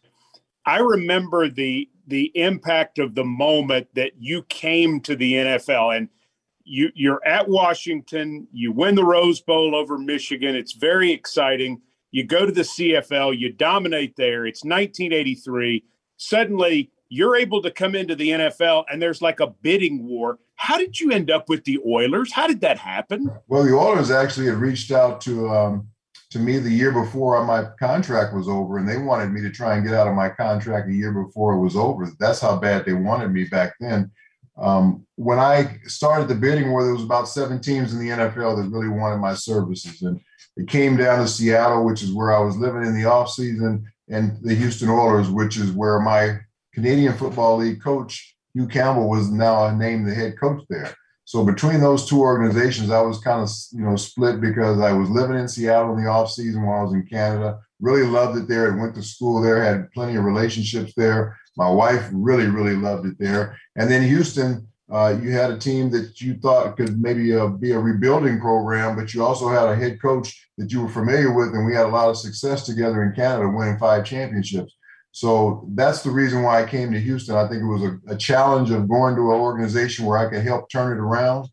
[0.66, 6.10] I remember the the impact of the moment that you came to the NFL and
[6.64, 10.56] you you're at Washington, you win the Rose Bowl over Michigan.
[10.56, 11.82] It's very exciting.
[12.12, 14.46] You go to the CFL, you dominate there.
[14.46, 15.84] It's 1983.
[16.18, 20.40] Suddenly, you're able to come into the NFL and there's like a bidding war.
[20.56, 22.32] How did you end up with the Oilers?
[22.32, 23.30] How did that happen?
[23.48, 25.88] Well, the Oilers actually had reached out to um,
[26.34, 29.76] to me the year before my contract was over, and they wanted me to try
[29.76, 32.12] and get out of my contract a year before it was over.
[32.20, 34.12] That's how bad they wanted me back then.
[34.58, 38.58] Um, when I started the bidding war, there was about seven teams in the NFL
[38.58, 40.20] that really wanted my services, and
[40.58, 43.92] it came down to Seattle, which is where I was living in the off season,
[44.10, 46.40] and the Houston Oilers, which is where my
[46.74, 50.96] Canadian Football League coach Hugh Campbell was now named the head coach there.
[51.34, 55.10] So between those two organizations, I was kind of you know split because I was
[55.10, 57.60] living in Seattle in the off season while I was in Canada.
[57.80, 59.64] Really loved it there went to school there.
[59.64, 61.36] Had plenty of relationships there.
[61.58, 63.58] My wife really really loved it there.
[63.76, 67.72] And then Houston, uh, you had a team that you thought could maybe uh, be
[67.72, 71.56] a rebuilding program, but you also had a head coach that you were familiar with,
[71.56, 74.76] and we had a lot of success together in Canada, winning five championships.
[75.14, 77.36] So that's the reason why I came to Houston.
[77.36, 80.42] I think it was a, a, challenge of going to an organization where I could
[80.42, 81.50] help turn it around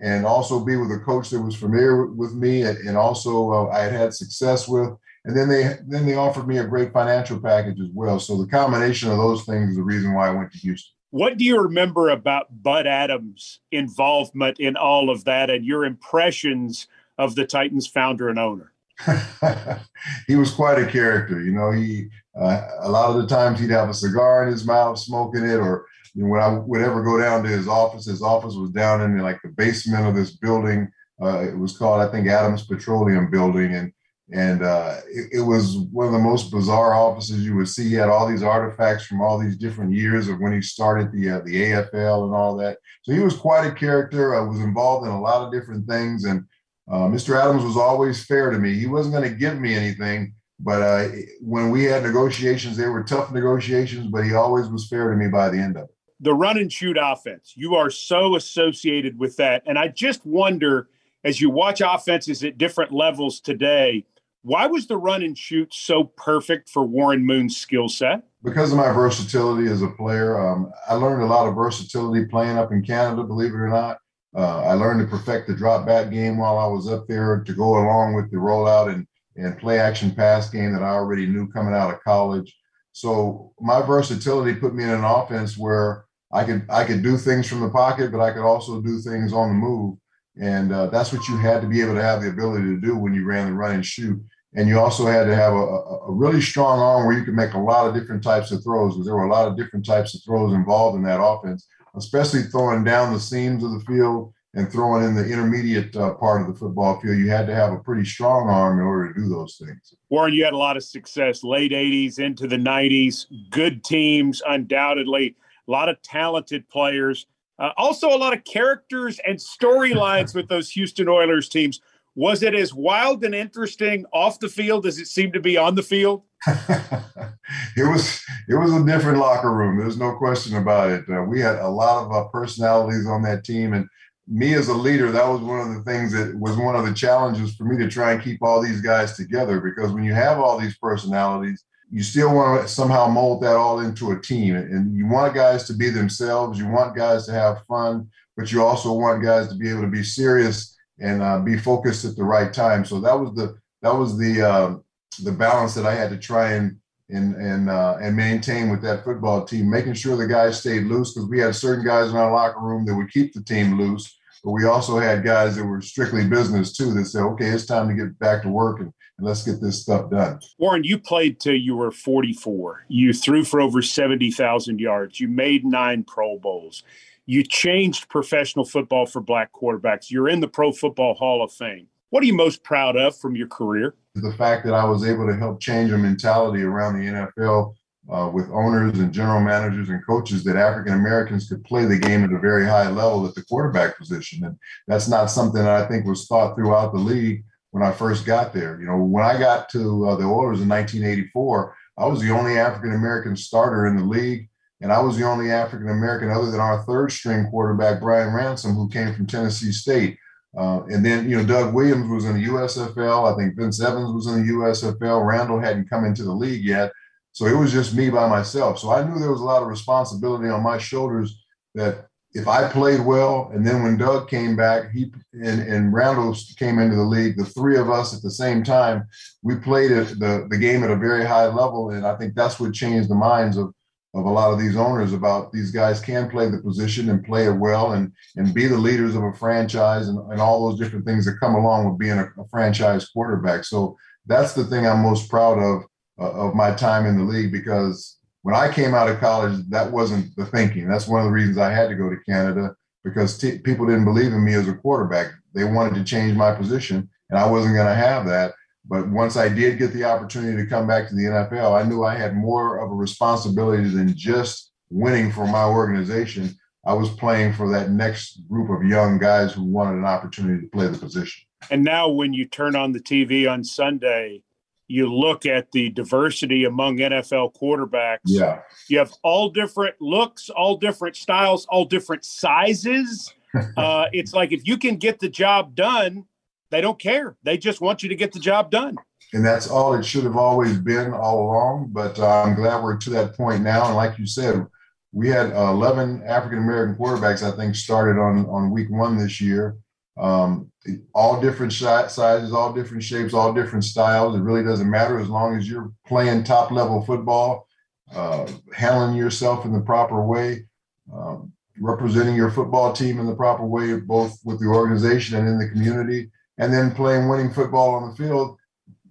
[0.00, 3.82] and also be with a coach that was familiar with me and also uh, I
[3.82, 4.90] had had success with.
[5.24, 8.18] And then they then they offered me a great financial package as well.
[8.18, 10.92] So the combination of those things is the reason why I went to Houston.
[11.10, 16.88] What do you remember about Bud Adams' involvement in all of that and your impressions
[17.16, 18.72] of the Titans founder and owner?
[20.26, 21.40] he was quite a character.
[21.40, 24.66] You know, he uh, a lot of the times he'd have a cigar in his
[24.66, 28.06] mouth, smoking it, or you know, when I would ever go down to his office,
[28.06, 30.88] his office was down in like the basement of this building.
[31.22, 33.92] Uh, it was called, I think, Adams Petroleum Building, and
[34.32, 37.90] and uh, it, it, was one of the most bizarre offices you would see.
[37.90, 41.30] He had all these artifacts from all these different years of when he started the
[41.30, 42.78] uh, the AFL and all that.
[43.02, 44.34] So he was quite a character.
[44.34, 46.46] I was involved in a lot of different things, and
[46.90, 47.38] uh, Mr.
[47.40, 48.74] Adams was always fair to me.
[48.74, 51.08] He wasn't going to give me anything, but uh,
[51.40, 55.28] when we had negotiations, they were tough negotiations, but he always was fair to me
[55.28, 55.94] by the end of it.
[56.20, 59.62] The run and shoot offense, you are so associated with that.
[59.66, 60.88] And I just wonder,
[61.24, 64.06] as you watch offenses at different levels today,
[64.42, 68.22] why was the run and shoot so perfect for Warren Moon's skill set?
[68.42, 70.38] Because of my versatility as a player.
[70.38, 73.98] Um, I learned a lot of versatility playing up in Canada, believe it or not.
[74.36, 77.52] Uh, I learned to perfect the drop back game while I was up there to
[77.54, 81.48] go along with the rollout and, and play action pass game that I already knew
[81.48, 82.54] coming out of college.
[82.92, 87.48] So my versatility put me in an offense where I could I could do things
[87.48, 89.98] from the pocket, but I could also do things on the move.
[90.40, 92.96] And uh, that's what you had to be able to have the ability to do
[92.96, 94.20] when you ran the run and shoot.
[94.56, 97.54] And you also had to have a, a really strong arm where you could make
[97.54, 100.14] a lot of different types of throws because there were a lot of different types
[100.14, 101.66] of throws involved in that offense
[101.96, 106.40] especially throwing down the seams of the field and throwing in the intermediate uh, part
[106.40, 109.20] of the football field, you had to have a pretty strong arm in order to
[109.20, 109.94] do those things.
[110.10, 115.36] Warren, you had a lot of success late 80s into the 90s, good teams, undoubtedly,
[115.66, 117.26] a lot of talented players,
[117.58, 121.80] uh, also a lot of characters and storylines with those Houston Oilers teams.
[122.16, 125.74] Was it as wild and interesting off the field as it seemed to be on
[125.74, 126.22] the field?
[126.46, 129.78] it was it was a different locker room.
[129.78, 131.04] There's no question about it.
[131.10, 133.88] Uh, we had a lot of uh, personalities on that team, and
[134.26, 136.94] me as a leader, that was one of the things that was one of the
[136.94, 139.60] challenges for me to try and keep all these guys together.
[139.60, 143.80] Because when you have all these personalities, you still want to somehow mold that all
[143.80, 146.58] into a team, and you want guys to be themselves.
[146.58, 149.88] You want guys to have fun, but you also want guys to be able to
[149.88, 152.84] be serious and uh, be focused at the right time.
[152.84, 154.76] So that was the that was the uh,
[155.22, 156.78] the balance that I had to try and
[157.10, 161.14] and and uh, and maintain with that football team, making sure the guys stayed loose
[161.14, 164.18] because we had certain guys in our locker room that would keep the team loose,
[164.42, 167.88] but we also had guys that were strictly business too that said, okay, it's time
[167.88, 170.38] to get back to work and, and let's get this stuff done.
[170.58, 172.84] Warren, you played till you were 44.
[172.88, 175.18] You threw for over 70,000 yards.
[175.18, 176.82] You made nine Pro Bowls.
[177.26, 180.10] You changed professional football for black quarterbacks.
[180.10, 181.88] You're in the Pro Football Hall of Fame.
[182.10, 183.94] What are you most proud of from your career?
[184.14, 187.74] The fact that I was able to help change a mentality around the NFL
[188.10, 192.22] uh, with owners and general managers and coaches that African Americans could play the game
[192.22, 194.44] at a very high level at the quarterback position.
[194.44, 194.56] And
[194.86, 198.52] that's not something that I think was thought throughout the league when I first got
[198.52, 198.78] there.
[198.80, 202.58] You know, when I got to uh, the Oilers in 1984, I was the only
[202.58, 204.48] African American starter in the league.
[204.80, 208.74] And I was the only African American, other than our third string quarterback, Brian Ransom,
[208.74, 210.18] who came from Tennessee State.
[210.56, 213.32] Uh, and then, you know, Doug Williams was in the USFL.
[213.32, 215.26] I think Vince Evans was in the USFL.
[215.26, 216.92] Randall hadn't come into the league yet.
[217.32, 218.78] So it was just me by myself.
[218.78, 221.44] So I knew there was a lot of responsibility on my shoulders
[221.74, 226.36] that if I played well, and then when Doug came back, he and, and Randall
[226.58, 229.06] came into the league, the three of us at the same time,
[229.42, 231.90] we played the, the game at a very high level.
[231.90, 233.72] And I think that's what changed the minds of,
[234.14, 237.46] of a lot of these owners about these guys can play the position and play
[237.46, 241.04] it well and, and be the leaders of a franchise and, and all those different
[241.04, 243.64] things that come along with being a, a franchise quarterback.
[243.64, 243.96] So
[244.26, 245.82] that's the thing I'm most proud of
[246.18, 249.90] uh, of my time in the league because when I came out of college, that
[249.90, 250.88] wasn't the thinking.
[250.88, 254.04] That's one of the reasons I had to go to Canada because t- people didn't
[254.04, 255.32] believe in me as a quarterback.
[255.54, 258.52] They wanted to change my position, and I wasn't going to have that.
[258.86, 262.04] But once I did get the opportunity to come back to the NFL, I knew
[262.04, 266.54] I had more of a responsibility than just winning for my organization.
[266.86, 270.68] I was playing for that next group of young guys who wanted an opportunity to
[270.68, 271.44] play the position.
[271.70, 274.42] And now, when you turn on the TV on Sunday,
[274.86, 278.18] you look at the diversity among NFL quarterbacks.
[278.24, 278.60] Yeah.
[278.88, 283.32] You have all different looks, all different styles, all different sizes.
[283.76, 286.26] uh, it's like if you can get the job done,
[286.74, 287.36] they don't care.
[287.42, 288.96] They just want you to get the job done.
[289.32, 291.90] And that's all it should have always been all along.
[291.92, 293.86] But uh, I'm glad we're to that point now.
[293.86, 294.66] And like you said,
[295.12, 299.40] we had uh, 11 African American quarterbacks, I think, started on, on week one this
[299.40, 299.76] year
[300.16, 300.70] um,
[301.14, 304.36] all different sizes, all different shapes, all different styles.
[304.36, 307.66] It really doesn't matter as long as you're playing top level football,
[308.14, 310.66] uh, handling yourself in the proper way,
[311.12, 315.58] um, representing your football team in the proper way, both with the organization and in
[315.58, 318.56] the community, and then playing winning football on the field.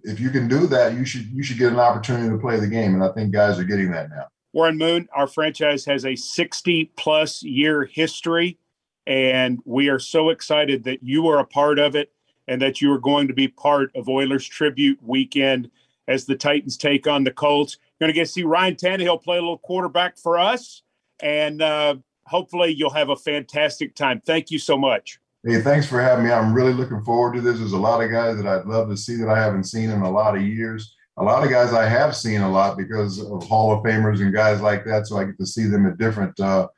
[0.02, 2.66] If you can do that, you should you should get an opportunity to play the
[2.66, 4.26] game, and I think guys are getting that now.
[4.52, 8.58] Warren Moon, our franchise has a 60 plus year history
[9.06, 12.12] and we are so excited that you are a part of it
[12.48, 15.70] and that you are going to be part of Oilers Tribute Weekend
[16.08, 17.78] as the Titans take on the Colts.
[17.98, 20.82] You're going to get to see Ryan Tannehill play a little quarterback for us,
[21.20, 24.20] and uh, hopefully you'll have a fantastic time.
[24.24, 25.18] Thank you so much.
[25.46, 26.32] Hey, thanks for having me.
[26.32, 27.58] I'm really looking forward to this.
[27.58, 30.00] There's a lot of guys that I'd love to see that I haven't seen in
[30.00, 30.96] a lot of years.
[31.18, 34.32] A lot of guys I have seen a lot because of Hall of Famers and
[34.32, 36.68] guys like that, so I get to see them at different uh,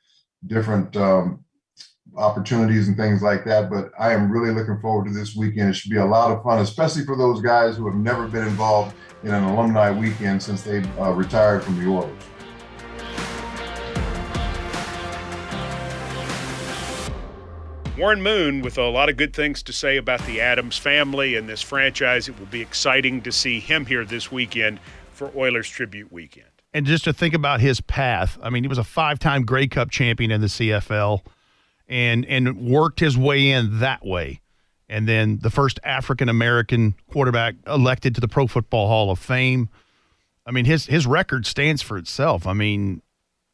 [0.49, 1.45] different um,
[2.17, 3.71] opportunities and things like that.
[3.71, 5.71] But I am really looking forward to this weekend.
[5.71, 8.49] It should be a lot of fun, especially for those guys who have never been
[8.49, 12.23] involved in an alumni weekend since they uh, retired from the Oilers.
[17.97, 21.49] Warren Moon with a lot of good things to say about the Adams family and
[21.49, 22.29] this franchise.
[22.29, 24.81] It will be exciting to see him here this weekend
[25.13, 26.51] for Oilers Tribute Weekend.
[26.75, 29.67] And just to think about his path, I mean, he was a five time Grey
[29.67, 31.21] Cup champion in the CFL
[31.89, 34.43] and and worked his way in that way.
[34.91, 39.71] And then the first African American quarterback elected to the Pro Football Hall of Fame.
[40.45, 42.47] I mean, his his record stands for itself.
[42.47, 43.01] I mean,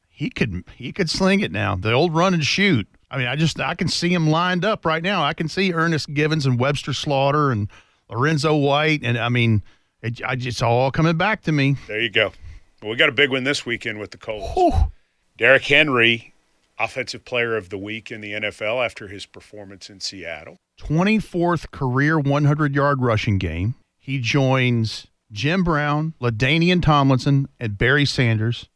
[0.09, 1.77] he could he could sling it now.
[1.77, 2.89] The old run and shoot.
[3.13, 5.23] I mean, I just I can see him lined up right now.
[5.23, 7.69] I can see Ernest Givins and Webster Slaughter and
[8.09, 9.63] Lorenzo White, and I mean,
[10.01, 11.77] it, I just all coming back to me.
[11.87, 12.33] There you go.
[12.81, 14.89] Well, we got a big one this weekend with the Colts.
[15.37, 16.33] Derrick Henry
[16.79, 20.57] Offensive Player of the Week in the NFL after his performance in Seattle.
[20.81, 23.75] 24th career 100 yard rushing game.
[23.99, 28.69] He joins Jim Brown, LaDainian Tomlinson, and Barry Sanders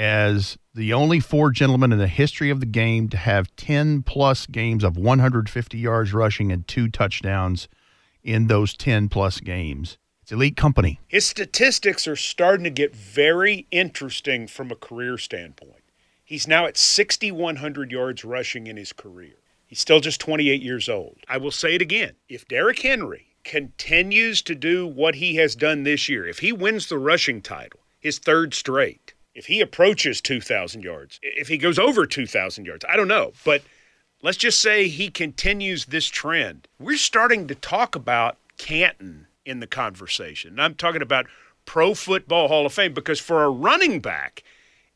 [0.00, 4.46] as the only four gentlemen in the history of the game to have 10 plus
[4.46, 7.68] games of 150 yards rushing and two touchdowns
[8.22, 9.98] in those 10 plus games.
[10.22, 11.00] It's elite company.
[11.06, 15.84] His statistics are starting to get very interesting from a career standpoint.
[16.24, 19.34] He's now at 6,100 yards rushing in his career.
[19.66, 21.18] He's still just 28 years old.
[21.28, 22.12] I will say it again.
[22.26, 26.88] If Derrick Henry continues to do what he has done this year, if he wins
[26.88, 32.06] the rushing title, his third straight, if he approaches 2,000 yards, if he goes over
[32.06, 33.32] 2,000 yards, I don't know.
[33.44, 33.62] But
[34.22, 36.68] let's just say he continues this trend.
[36.78, 40.50] We're starting to talk about Canton in the conversation.
[40.50, 41.26] And I'm talking about
[41.64, 44.42] Pro Football Hall of Fame because for a running back,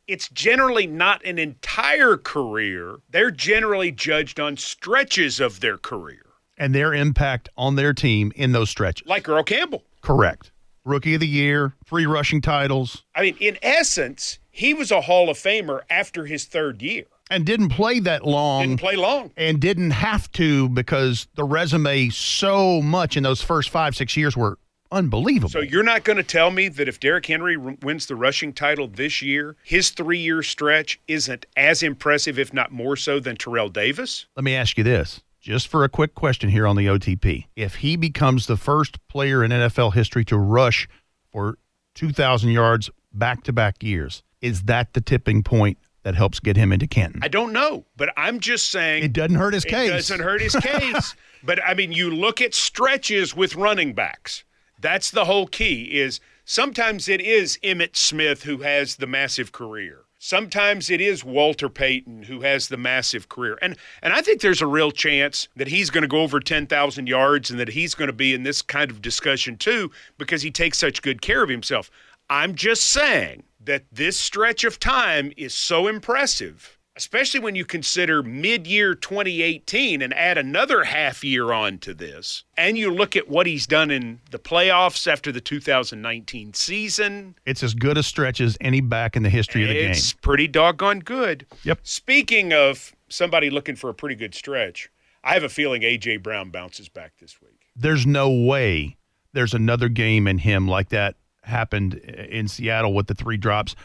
[0.07, 2.97] it's generally not an entire career.
[3.09, 6.25] They're generally judged on stretches of their career
[6.57, 9.07] and their impact on their team in those stretches.
[9.07, 9.83] Like Earl Campbell.
[10.01, 10.51] Correct.
[10.85, 13.03] Rookie of the year, three rushing titles.
[13.15, 17.05] I mean, in essence, he was a Hall of Famer after his third year.
[17.31, 18.61] And didn't play that long.
[18.61, 19.31] Didn't play long.
[19.35, 24.37] And didn't have to because the resume so much in those first five, six years
[24.37, 24.59] were
[24.91, 25.49] unbelievable.
[25.49, 28.53] So you're not going to tell me that if Derrick Henry r- wins the rushing
[28.53, 33.69] title this year, his three-year stretch isn't as impressive, if not more so, than Terrell
[33.69, 34.27] Davis?
[34.35, 35.21] Let me ask you this.
[35.45, 37.45] Just for a quick question here on the OTP.
[37.55, 40.87] If he becomes the first player in NFL history to rush
[41.31, 41.59] for
[41.93, 46.71] 2,000 yards back to back years, is that the tipping point that helps get him
[46.71, 47.21] into Canton?
[47.21, 49.87] I don't know, but I'm just saying it doesn't hurt his case.
[49.91, 51.13] It doesn't hurt his case.
[51.43, 54.45] but I mean, you look at stretches with running backs.
[54.81, 60.04] That's the whole key is sometimes it is Emmitt Smith who has the massive career.
[60.27, 63.59] Sometimes it is Walter Payton who has the massive career.
[63.61, 67.07] And and I think there's a real chance that he's going to go over 10,000
[67.07, 70.49] yards and that he's going to be in this kind of discussion too because he
[70.49, 71.91] takes such good care of himself.
[72.27, 78.23] I'm just saying that this stretch of time is so impressive especially when you consider
[78.23, 83.29] mid year 2018 and add another half year on to this, and you look at
[83.29, 87.35] what he's done in the playoffs after the 2019 season.
[87.45, 89.91] It's as good a stretch as any back in the history of the game.
[89.91, 91.45] It's pretty doggone good.
[91.63, 91.79] Yep.
[91.83, 94.89] Speaking of somebody looking for a pretty good stretch,
[95.23, 96.17] I have a feeling A.J.
[96.17, 97.51] Brown bounces back this week.
[97.75, 98.95] There's no way
[99.35, 103.75] there's another game in him like that happened in Seattle with the three drops.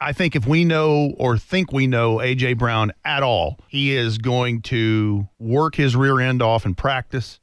[0.00, 4.18] I think if we know or think we know AJ Brown at all, he is
[4.18, 7.40] going to work his rear end off in practice.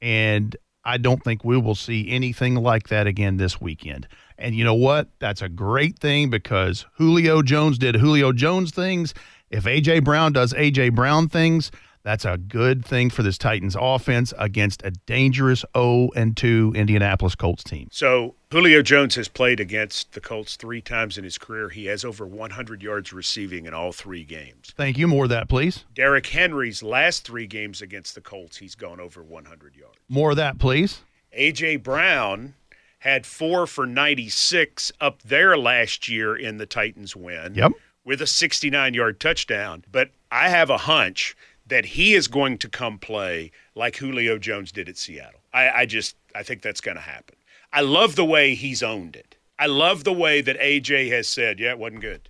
[0.00, 4.06] And I don't think we will see anything like that again this weekend.
[4.38, 5.08] And you know what?
[5.18, 9.14] That's a great thing because Julio Jones did Julio Jones things.
[9.50, 11.70] If AJ Brown does AJ Brown things,
[12.04, 17.34] that's a good thing for this Titans offense against a dangerous 0 and 2 Indianapolis
[17.34, 17.88] Colts team.
[17.90, 21.70] So, Julio Jones has played against the Colts 3 times in his career.
[21.70, 24.72] He has over 100 yards receiving in all 3 games.
[24.76, 25.08] Thank you.
[25.08, 25.84] More of that, please.
[25.94, 29.96] Derrick Henry's last 3 games against the Colts, he's gone over 100 yards.
[30.08, 31.00] More of that, please.
[31.36, 32.54] AJ Brown
[32.98, 37.54] had 4 for 96 up there last year in the Titans win.
[37.54, 37.72] Yep.
[38.04, 41.34] With a 69-yard touchdown, but I have a hunch
[41.74, 45.40] that he is going to come play like Julio Jones did at Seattle.
[45.52, 47.34] I, I just I think that's going to happen.
[47.72, 49.34] I love the way he's owned it.
[49.58, 52.28] I love the way that AJ has said, "Yeah, it wasn't good.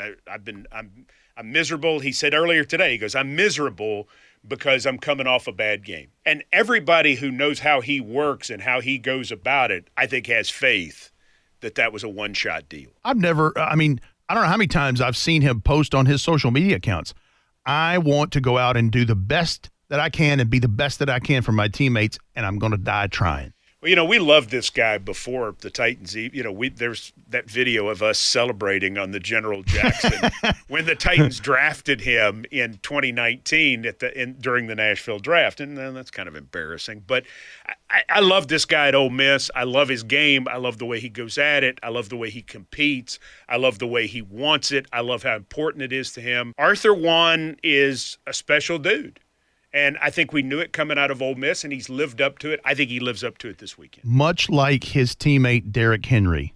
[0.00, 1.04] I, I've been I'm
[1.36, 4.08] I'm miserable." He said earlier today, he goes, "I'm miserable."
[4.46, 6.10] Because I'm coming off a bad game.
[6.24, 10.28] And everybody who knows how he works and how he goes about it, I think
[10.28, 11.10] has faith
[11.60, 12.90] that that was a one shot deal.
[13.04, 16.06] I've never, I mean, I don't know how many times I've seen him post on
[16.06, 17.14] his social media accounts.
[17.68, 20.68] I want to go out and do the best that I can and be the
[20.68, 23.52] best that I can for my teammates, and I'm going to die trying.
[23.80, 26.12] Well, you know, we loved this guy before the Titans.
[26.12, 30.32] You know, we there's that video of us celebrating on the General Jackson
[30.68, 35.78] when the Titans drafted him in 2019 at the in, during the Nashville draft, and
[35.78, 37.04] uh, that's kind of embarrassing.
[37.06, 37.24] But
[37.88, 39.48] I, I love this guy at Ole Miss.
[39.54, 40.48] I love his game.
[40.48, 41.78] I love the way he goes at it.
[41.80, 43.20] I love the way he competes.
[43.48, 44.86] I love the way he wants it.
[44.92, 46.52] I love how important it is to him.
[46.58, 49.20] Arthur Juan is a special dude.
[49.78, 52.40] And I think we knew it coming out of Ole Miss, and he's lived up
[52.40, 52.60] to it.
[52.64, 54.04] I think he lives up to it this weekend.
[54.04, 56.52] Much like his teammate Derrick Henry,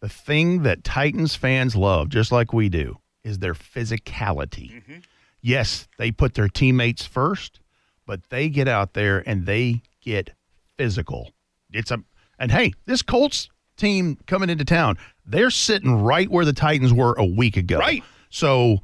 [0.00, 4.72] the thing that Titans fans love, just like we do, is their physicality.
[4.72, 4.98] Mm-hmm.
[5.40, 7.60] Yes, they put their teammates first,
[8.04, 10.32] but they get out there and they get
[10.76, 11.30] physical.
[11.72, 12.02] It's a
[12.38, 13.48] and hey, this Colts
[13.78, 17.78] team coming into town, they're sitting right where the Titans were a week ago.
[17.78, 18.04] Right.
[18.28, 18.80] So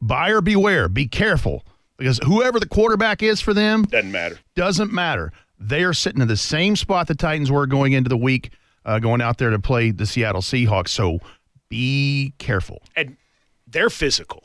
[0.00, 1.64] buyer beware, be careful
[1.96, 4.38] because whoever the quarterback is for them doesn't matter.
[4.54, 5.32] Doesn't matter.
[5.58, 8.50] They are sitting in the same spot the Titans were going into the week,
[8.84, 10.88] uh, going out there to play the Seattle Seahawks.
[10.88, 11.20] So
[11.68, 12.82] be careful.
[12.96, 13.16] And
[13.66, 14.42] they're physical.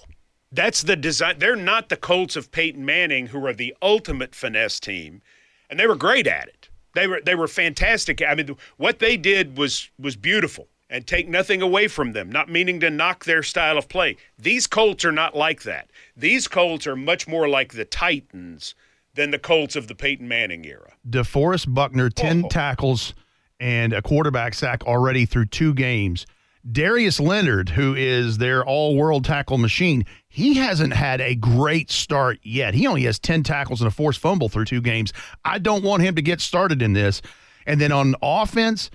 [0.51, 1.39] That's the design.
[1.39, 5.21] They're not the Colts of Peyton Manning, who are the ultimate finesse team,
[5.69, 6.69] and they were great at it.
[6.95, 8.21] They were they were fantastic.
[8.21, 12.49] I mean, what they did was was beautiful and take nothing away from them, not
[12.49, 14.17] meaning to knock their style of play.
[14.37, 15.89] These Colts are not like that.
[16.15, 18.73] These Colts are much more like the Titans
[19.13, 20.93] than the Colts of the Peyton Manning era.
[21.09, 22.47] DeForest Buckner, 10 oh.
[22.49, 23.13] tackles
[23.59, 26.25] and a quarterback sack already through two games.
[26.69, 32.39] Darius Leonard, who is their all world tackle machine, he hasn't had a great start
[32.43, 32.73] yet.
[32.73, 35.13] He only has 10 tackles and a forced fumble through two games.
[35.45, 37.21] I don't want him to get started in this.
[37.65, 38.89] And then on offense,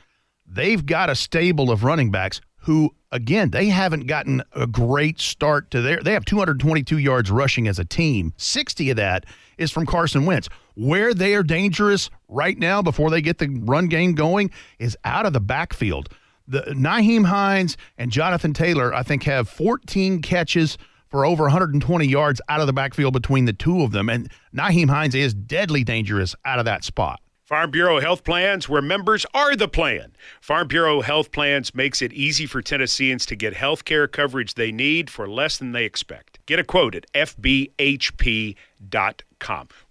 [0.52, 5.70] they've got a stable of running backs who again they haven't gotten a great start
[5.70, 6.00] to their.
[6.02, 8.32] They have 222 yards rushing as a team.
[8.36, 9.26] 60 of that
[9.58, 10.48] is from Carson Wentz.
[10.74, 15.26] Where they are dangerous right now before they get the run game going is out
[15.26, 16.08] of the backfield.
[16.48, 20.78] The Nyheim Hines and Jonathan Taylor, I think, have 14 catches
[21.08, 24.08] for over 120 yards out of the backfield between the two of them.
[24.08, 27.20] And Nyheim Hines is deadly dangerous out of that spot.
[27.52, 30.16] Farm Bureau Health Plans, where members are the plan.
[30.40, 34.72] Farm Bureau Health Plans makes it easy for Tennesseans to get health care coverage they
[34.72, 36.38] need for less than they expect.
[36.46, 37.68] Get a quote at fbhp.com.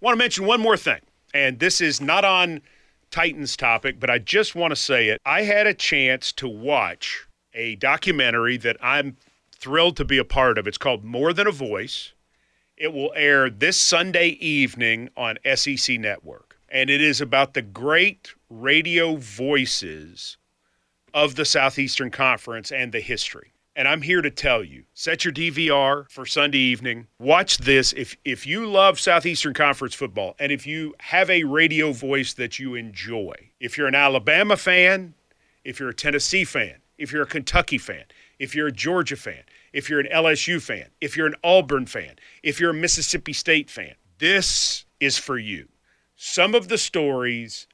[0.00, 1.02] Want to mention one more thing,
[1.34, 2.62] and this is not on
[3.12, 5.20] Titans topic, but I just want to say it.
[5.24, 9.16] I had a chance to watch a documentary that I'm
[9.54, 10.66] thrilled to be a part of.
[10.66, 12.12] It's called More Than a Voice.
[12.76, 16.51] It will air this Sunday evening on SEC Network.
[16.72, 20.38] And it is about the great radio voices
[21.12, 23.52] of the Southeastern Conference and the history.
[23.76, 27.08] And I'm here to tell you, set your DVR for Sunday evening.
[27.18, 31.92] Watch this if if you love Southeastern Conference football and if you have a radio
[31.92, 33.34] voice that you enjoy.
[33.60, 35.12] If you're an Alabama fan,
[35.64, 38.04] if you're a Tennessee fan, if you're a Kentucky fan,
[38.38, 39.42] if you're a Georgia fan,
[39.74, 43.68] if you're an LSU fan, if you're an Auburn fan, if you're a Mississippi State
[43.68, 45.68] fan, this is for you.
[46.24, 47.66] Some of the stories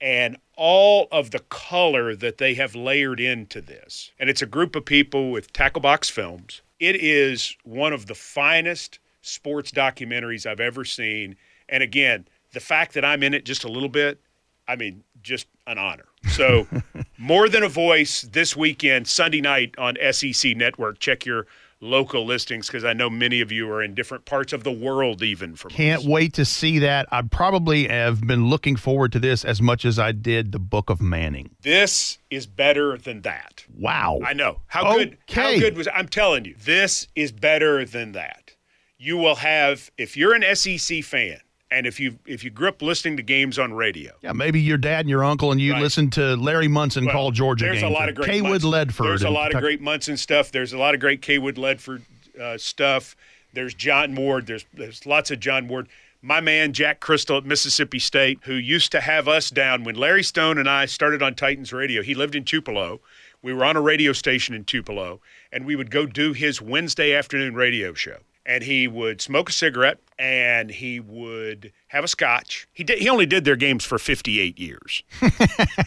[0.00, 4.12] and all of the color that they have layered into this.
[4.20, 6.62] And it's a group of people with tackle box films.
[6.78, 11.34] It is one of the finest sports documentaries I've ever seen.
[11.68, 14.20] And again, the fact that I'm in it just a little bit,
[14.68, 16.06] I mean, just an honor.
[16.28, 16.68] So,
[17.18, 21.00] more than a voice this weekend, Sunday night on SEC Network.
[21.00, 21.48] Check your
[21.80, 25.22] local listings because I know many of you are in different parts of the world,
[25.22, 25.70] even from.
[25.70, 26.06] Can't us.
[26.06, 27.06] wait to see that.
[27.10, 30.90] I probably have been looking forward to this as much as I did the Book
[30.90, 31.50] of Manning.
[31.62, 33.64] This is better than that.
[33.76, 34.20] Wow!
[34.24, 35.18] I know how good.
[35.28, 35.88] How good was?
[35.94, 38.56] I'm telling you, this is better than that.
[38.98, 41.38] You will have if you're an SEC fan
[41.70, 44.78] and if you if you grew up listening to games on radio, yeah, maybe your
[44.78, 45.82] dad and your uncle and you right.
[45.82, 47.90] listened to Larry Munson well, call Georgia there's games.
[47.90, 49.04] a lot of great Cawood Ledford.
[49.04, 50.50] There's a lot of great Munson stuff.
[50.50, 52.02] There's a lot of great Cawood Ledford
[52.40, 53.16] uh, stuff.
[53.52, 54.46] There's John Ward.
[54.46, 55.88] There's there's lots of John Ward.
[56.20, 60.24] My man Jack Cristil at Mississippi State, who used to have us down when Larry
[60.24, 62.02] Stone and I started on Titans Radio.
[62.02, 63.00] He lived in Tupelo.
[63.40, 65.20] We were on a radio station in Tupelo,
[65.52, 69.52] and we would go do his Wednesday afternoon radio show and he would smoke a
[69.52, 72.66] cigarette and he would have a scotch.
[72.72, 75.02] He did, he only did their games for 58 years.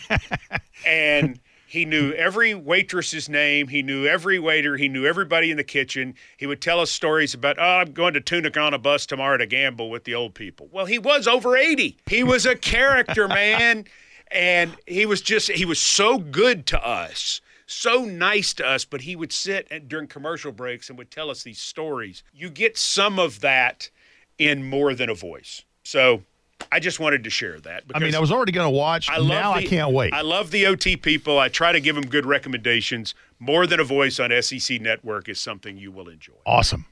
[0.85, 5.63] and he knew every waitress's name, he knew every waiter, he knew everybody in the
[5.63, 6.13] kitchen.
[6.37, 9.37] He would tell us stories about, "Oh, I'm going to Tunica on a bus tomorrow
[9.37, 11.97] to gamble with the old people." Well, he was over 80.
[12.07, 13.85] He was a character, man.
[14.31, 17.39] And he was just he was so good to us
[17.71, 21.29] so nice to us, but he would sit at, during commercial breaks and would tell
[21.29, 22.23] us these stories.
[22.33, 23.89] You get some of that
[24.37, 25.63] in more than a voice.
[25.83, 26.23] So
[26.71, 27.83] I just wanted to share that.
[27.93, 29.09] I mean, I was already going to watch.
[29.09, 30.13] I now the, I can't wait.
[30.13, 31.39] I love the OT people.
[31.39, 33.15] I try to give them good recommendations.
[33.39, 36.33] More than a voice on SEC Network is something you will enjoy.
[36.45, 36.85] Awesome.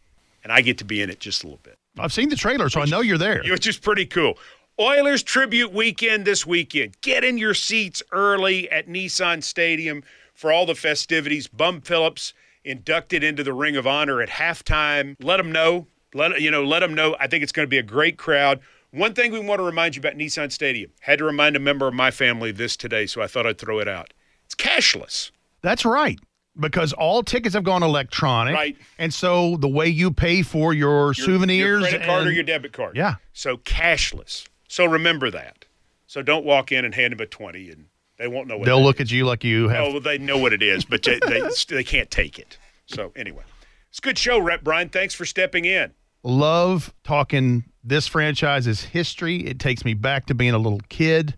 [0.44, 1.78] And I get to be in it just a little bit.
[1.98, 3.42] I've seen the trailer, so which, I know you're there.
[3.44, 4.38] Which is pretty cool.
[4.80, 7.00] Oilers tribute weekend this weekend.
[7.02, 10.04] Get in your seats early at Nissan Stadium
[10.40, 11.48] for all the festivities.
[11.48, 12.34] Bum Phillips
[12.64, 15.18] inducted into the Ring of Honor at halftime.
[15.22, 15.88] Let them know.
[16.14, 16.64] Let you know.
[16.64, 17.18] Let them know.
[17.20, 18.62] I think it's going to be a great crowd.
[18.92, 20.92] One thing we want to remind you about Nissan Stadium.
[21.02, 23.80] Had to remind a member of my family this today, so I thought I'd throw
[23.80, 24.14] it out.
[24.46, 25.32] It's cashless.
[25.62, 26.18] That's right.
[26.58, 28.78] Because all tickets have gone electronic, right?
[28.98, 32.44] And so the way you pay for your, your souvenirs, your credit card or your
[32.44, 33.16] debit card, yeah.
[33.34, 34.48] So cashless.
[34.70, 35.66] So remember that.
[36.08, 37.86] So don't walk in and hand them a twenty and
[38.20, 39.08] they won't know what they'll look is.
[39.08, 39.86] at you like you have.
[39.86, 42.58] Oh, well, they know what it is, but they, they, they can't take it.
[42.86, 43.44] So anyway,
[43.90, 44.90] it's a good show, Rhett Bryan.
[44.90, 45.94] Thanks for stepping in.
[46.22, 49.48] Love talking this franchise's history.
[49.48, 51.36] It takes me back to being a little kid,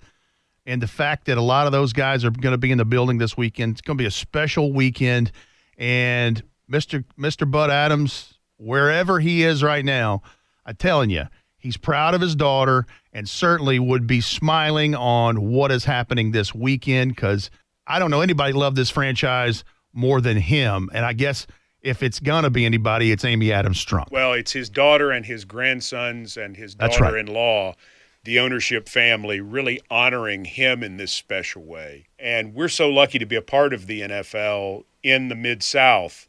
[0.65, 2.85] and the fact that a lot of those guys are going to be in the
[2.85, 3.73] building this weekend.
[3.73, 5.31] It's going to be a special weekend,
[5.77, 10.23] and Mister Mister Bud Adams, wherever he is right now,
[10.65, 11.25] I'm telling you
[11.61, 16.53] He's proud of his daughter and certainly would be smiling on what is happening this
[16.53, 17.49] weekend because
[17.87, 20.89] I don't know anybody loved this franchise more than him.
[20.93, 21.47] And I guess
[21.81, 24.11] if it's going to be anybody, it's Amy Adams Strunk.
[24.11, 27.75] Well, it's his daughter and his grandsons and his daughter in law,
[28.23, 32.07] the ownership family, really honoring him in this special way.
[32.19, 36.27] And we're so lucky to be a part of the NFL in the Mid South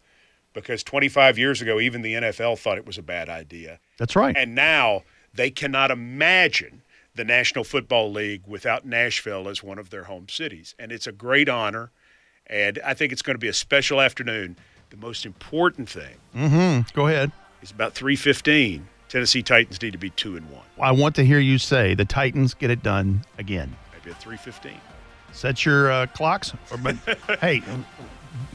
[0.54, 3.78] because 25 years ago, even the NFL thought it was a bad idea.
[3.98, 4.36] That's right.
[4.36, 5.02] And now,
[5.34, 6.82] they cannot imagine
[7.14, 10.74] the National Football League without Nashville as one of their home cities.
[10.78, 11.90] And it's a great honor.
[12.46, 14.56] And I think it's going to be a special afternoon.
[14.90, 16.94] The most important thing Mm-hmm.
[16.94, 17.32] Go ahead.
[17.62, 18.86] It's about 315.
[19.08, 20.60] Tennessee Titans need to be 2 and 1.
[20.80, 23.74] I want to hear you say the Titans get it done again.
[23.92, 24.72] Maybe at 315.
[25.32, 26.52] Set your uh, clocks.
[26.70, 26.96] Or, but
[27.40, 27.62] hey,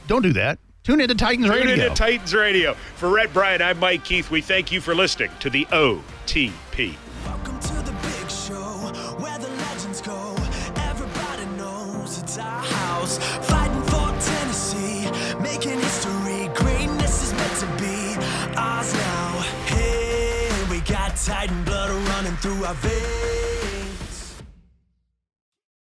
[0.07, 0.59] don't do that.
[0.87, 1.63] Tune into Titans Radio.
[1.63, 1.85] Tune Radio.
[1.87, 2.73] into Titans Radio.
[2.95, 4.31] For Rhett Bryan, I'm Mike Keith.
[4.31, 6.95] We thank you for listening to the OTP.
[7.25, 8.55] Welcome to the big show
[9.19, 10.33] where the legends go.
[10.77, 13.17] Everybody knows it's our house.
[13.17, 15.11] Fighting for Tennessee,
[15.41, 16.47] making history.
[16.55, 18.15] Greatness is meant to be
[18.55, 19.41] ours now.
[19.65, 23.36] Hey, we got Titan blood running through our veins.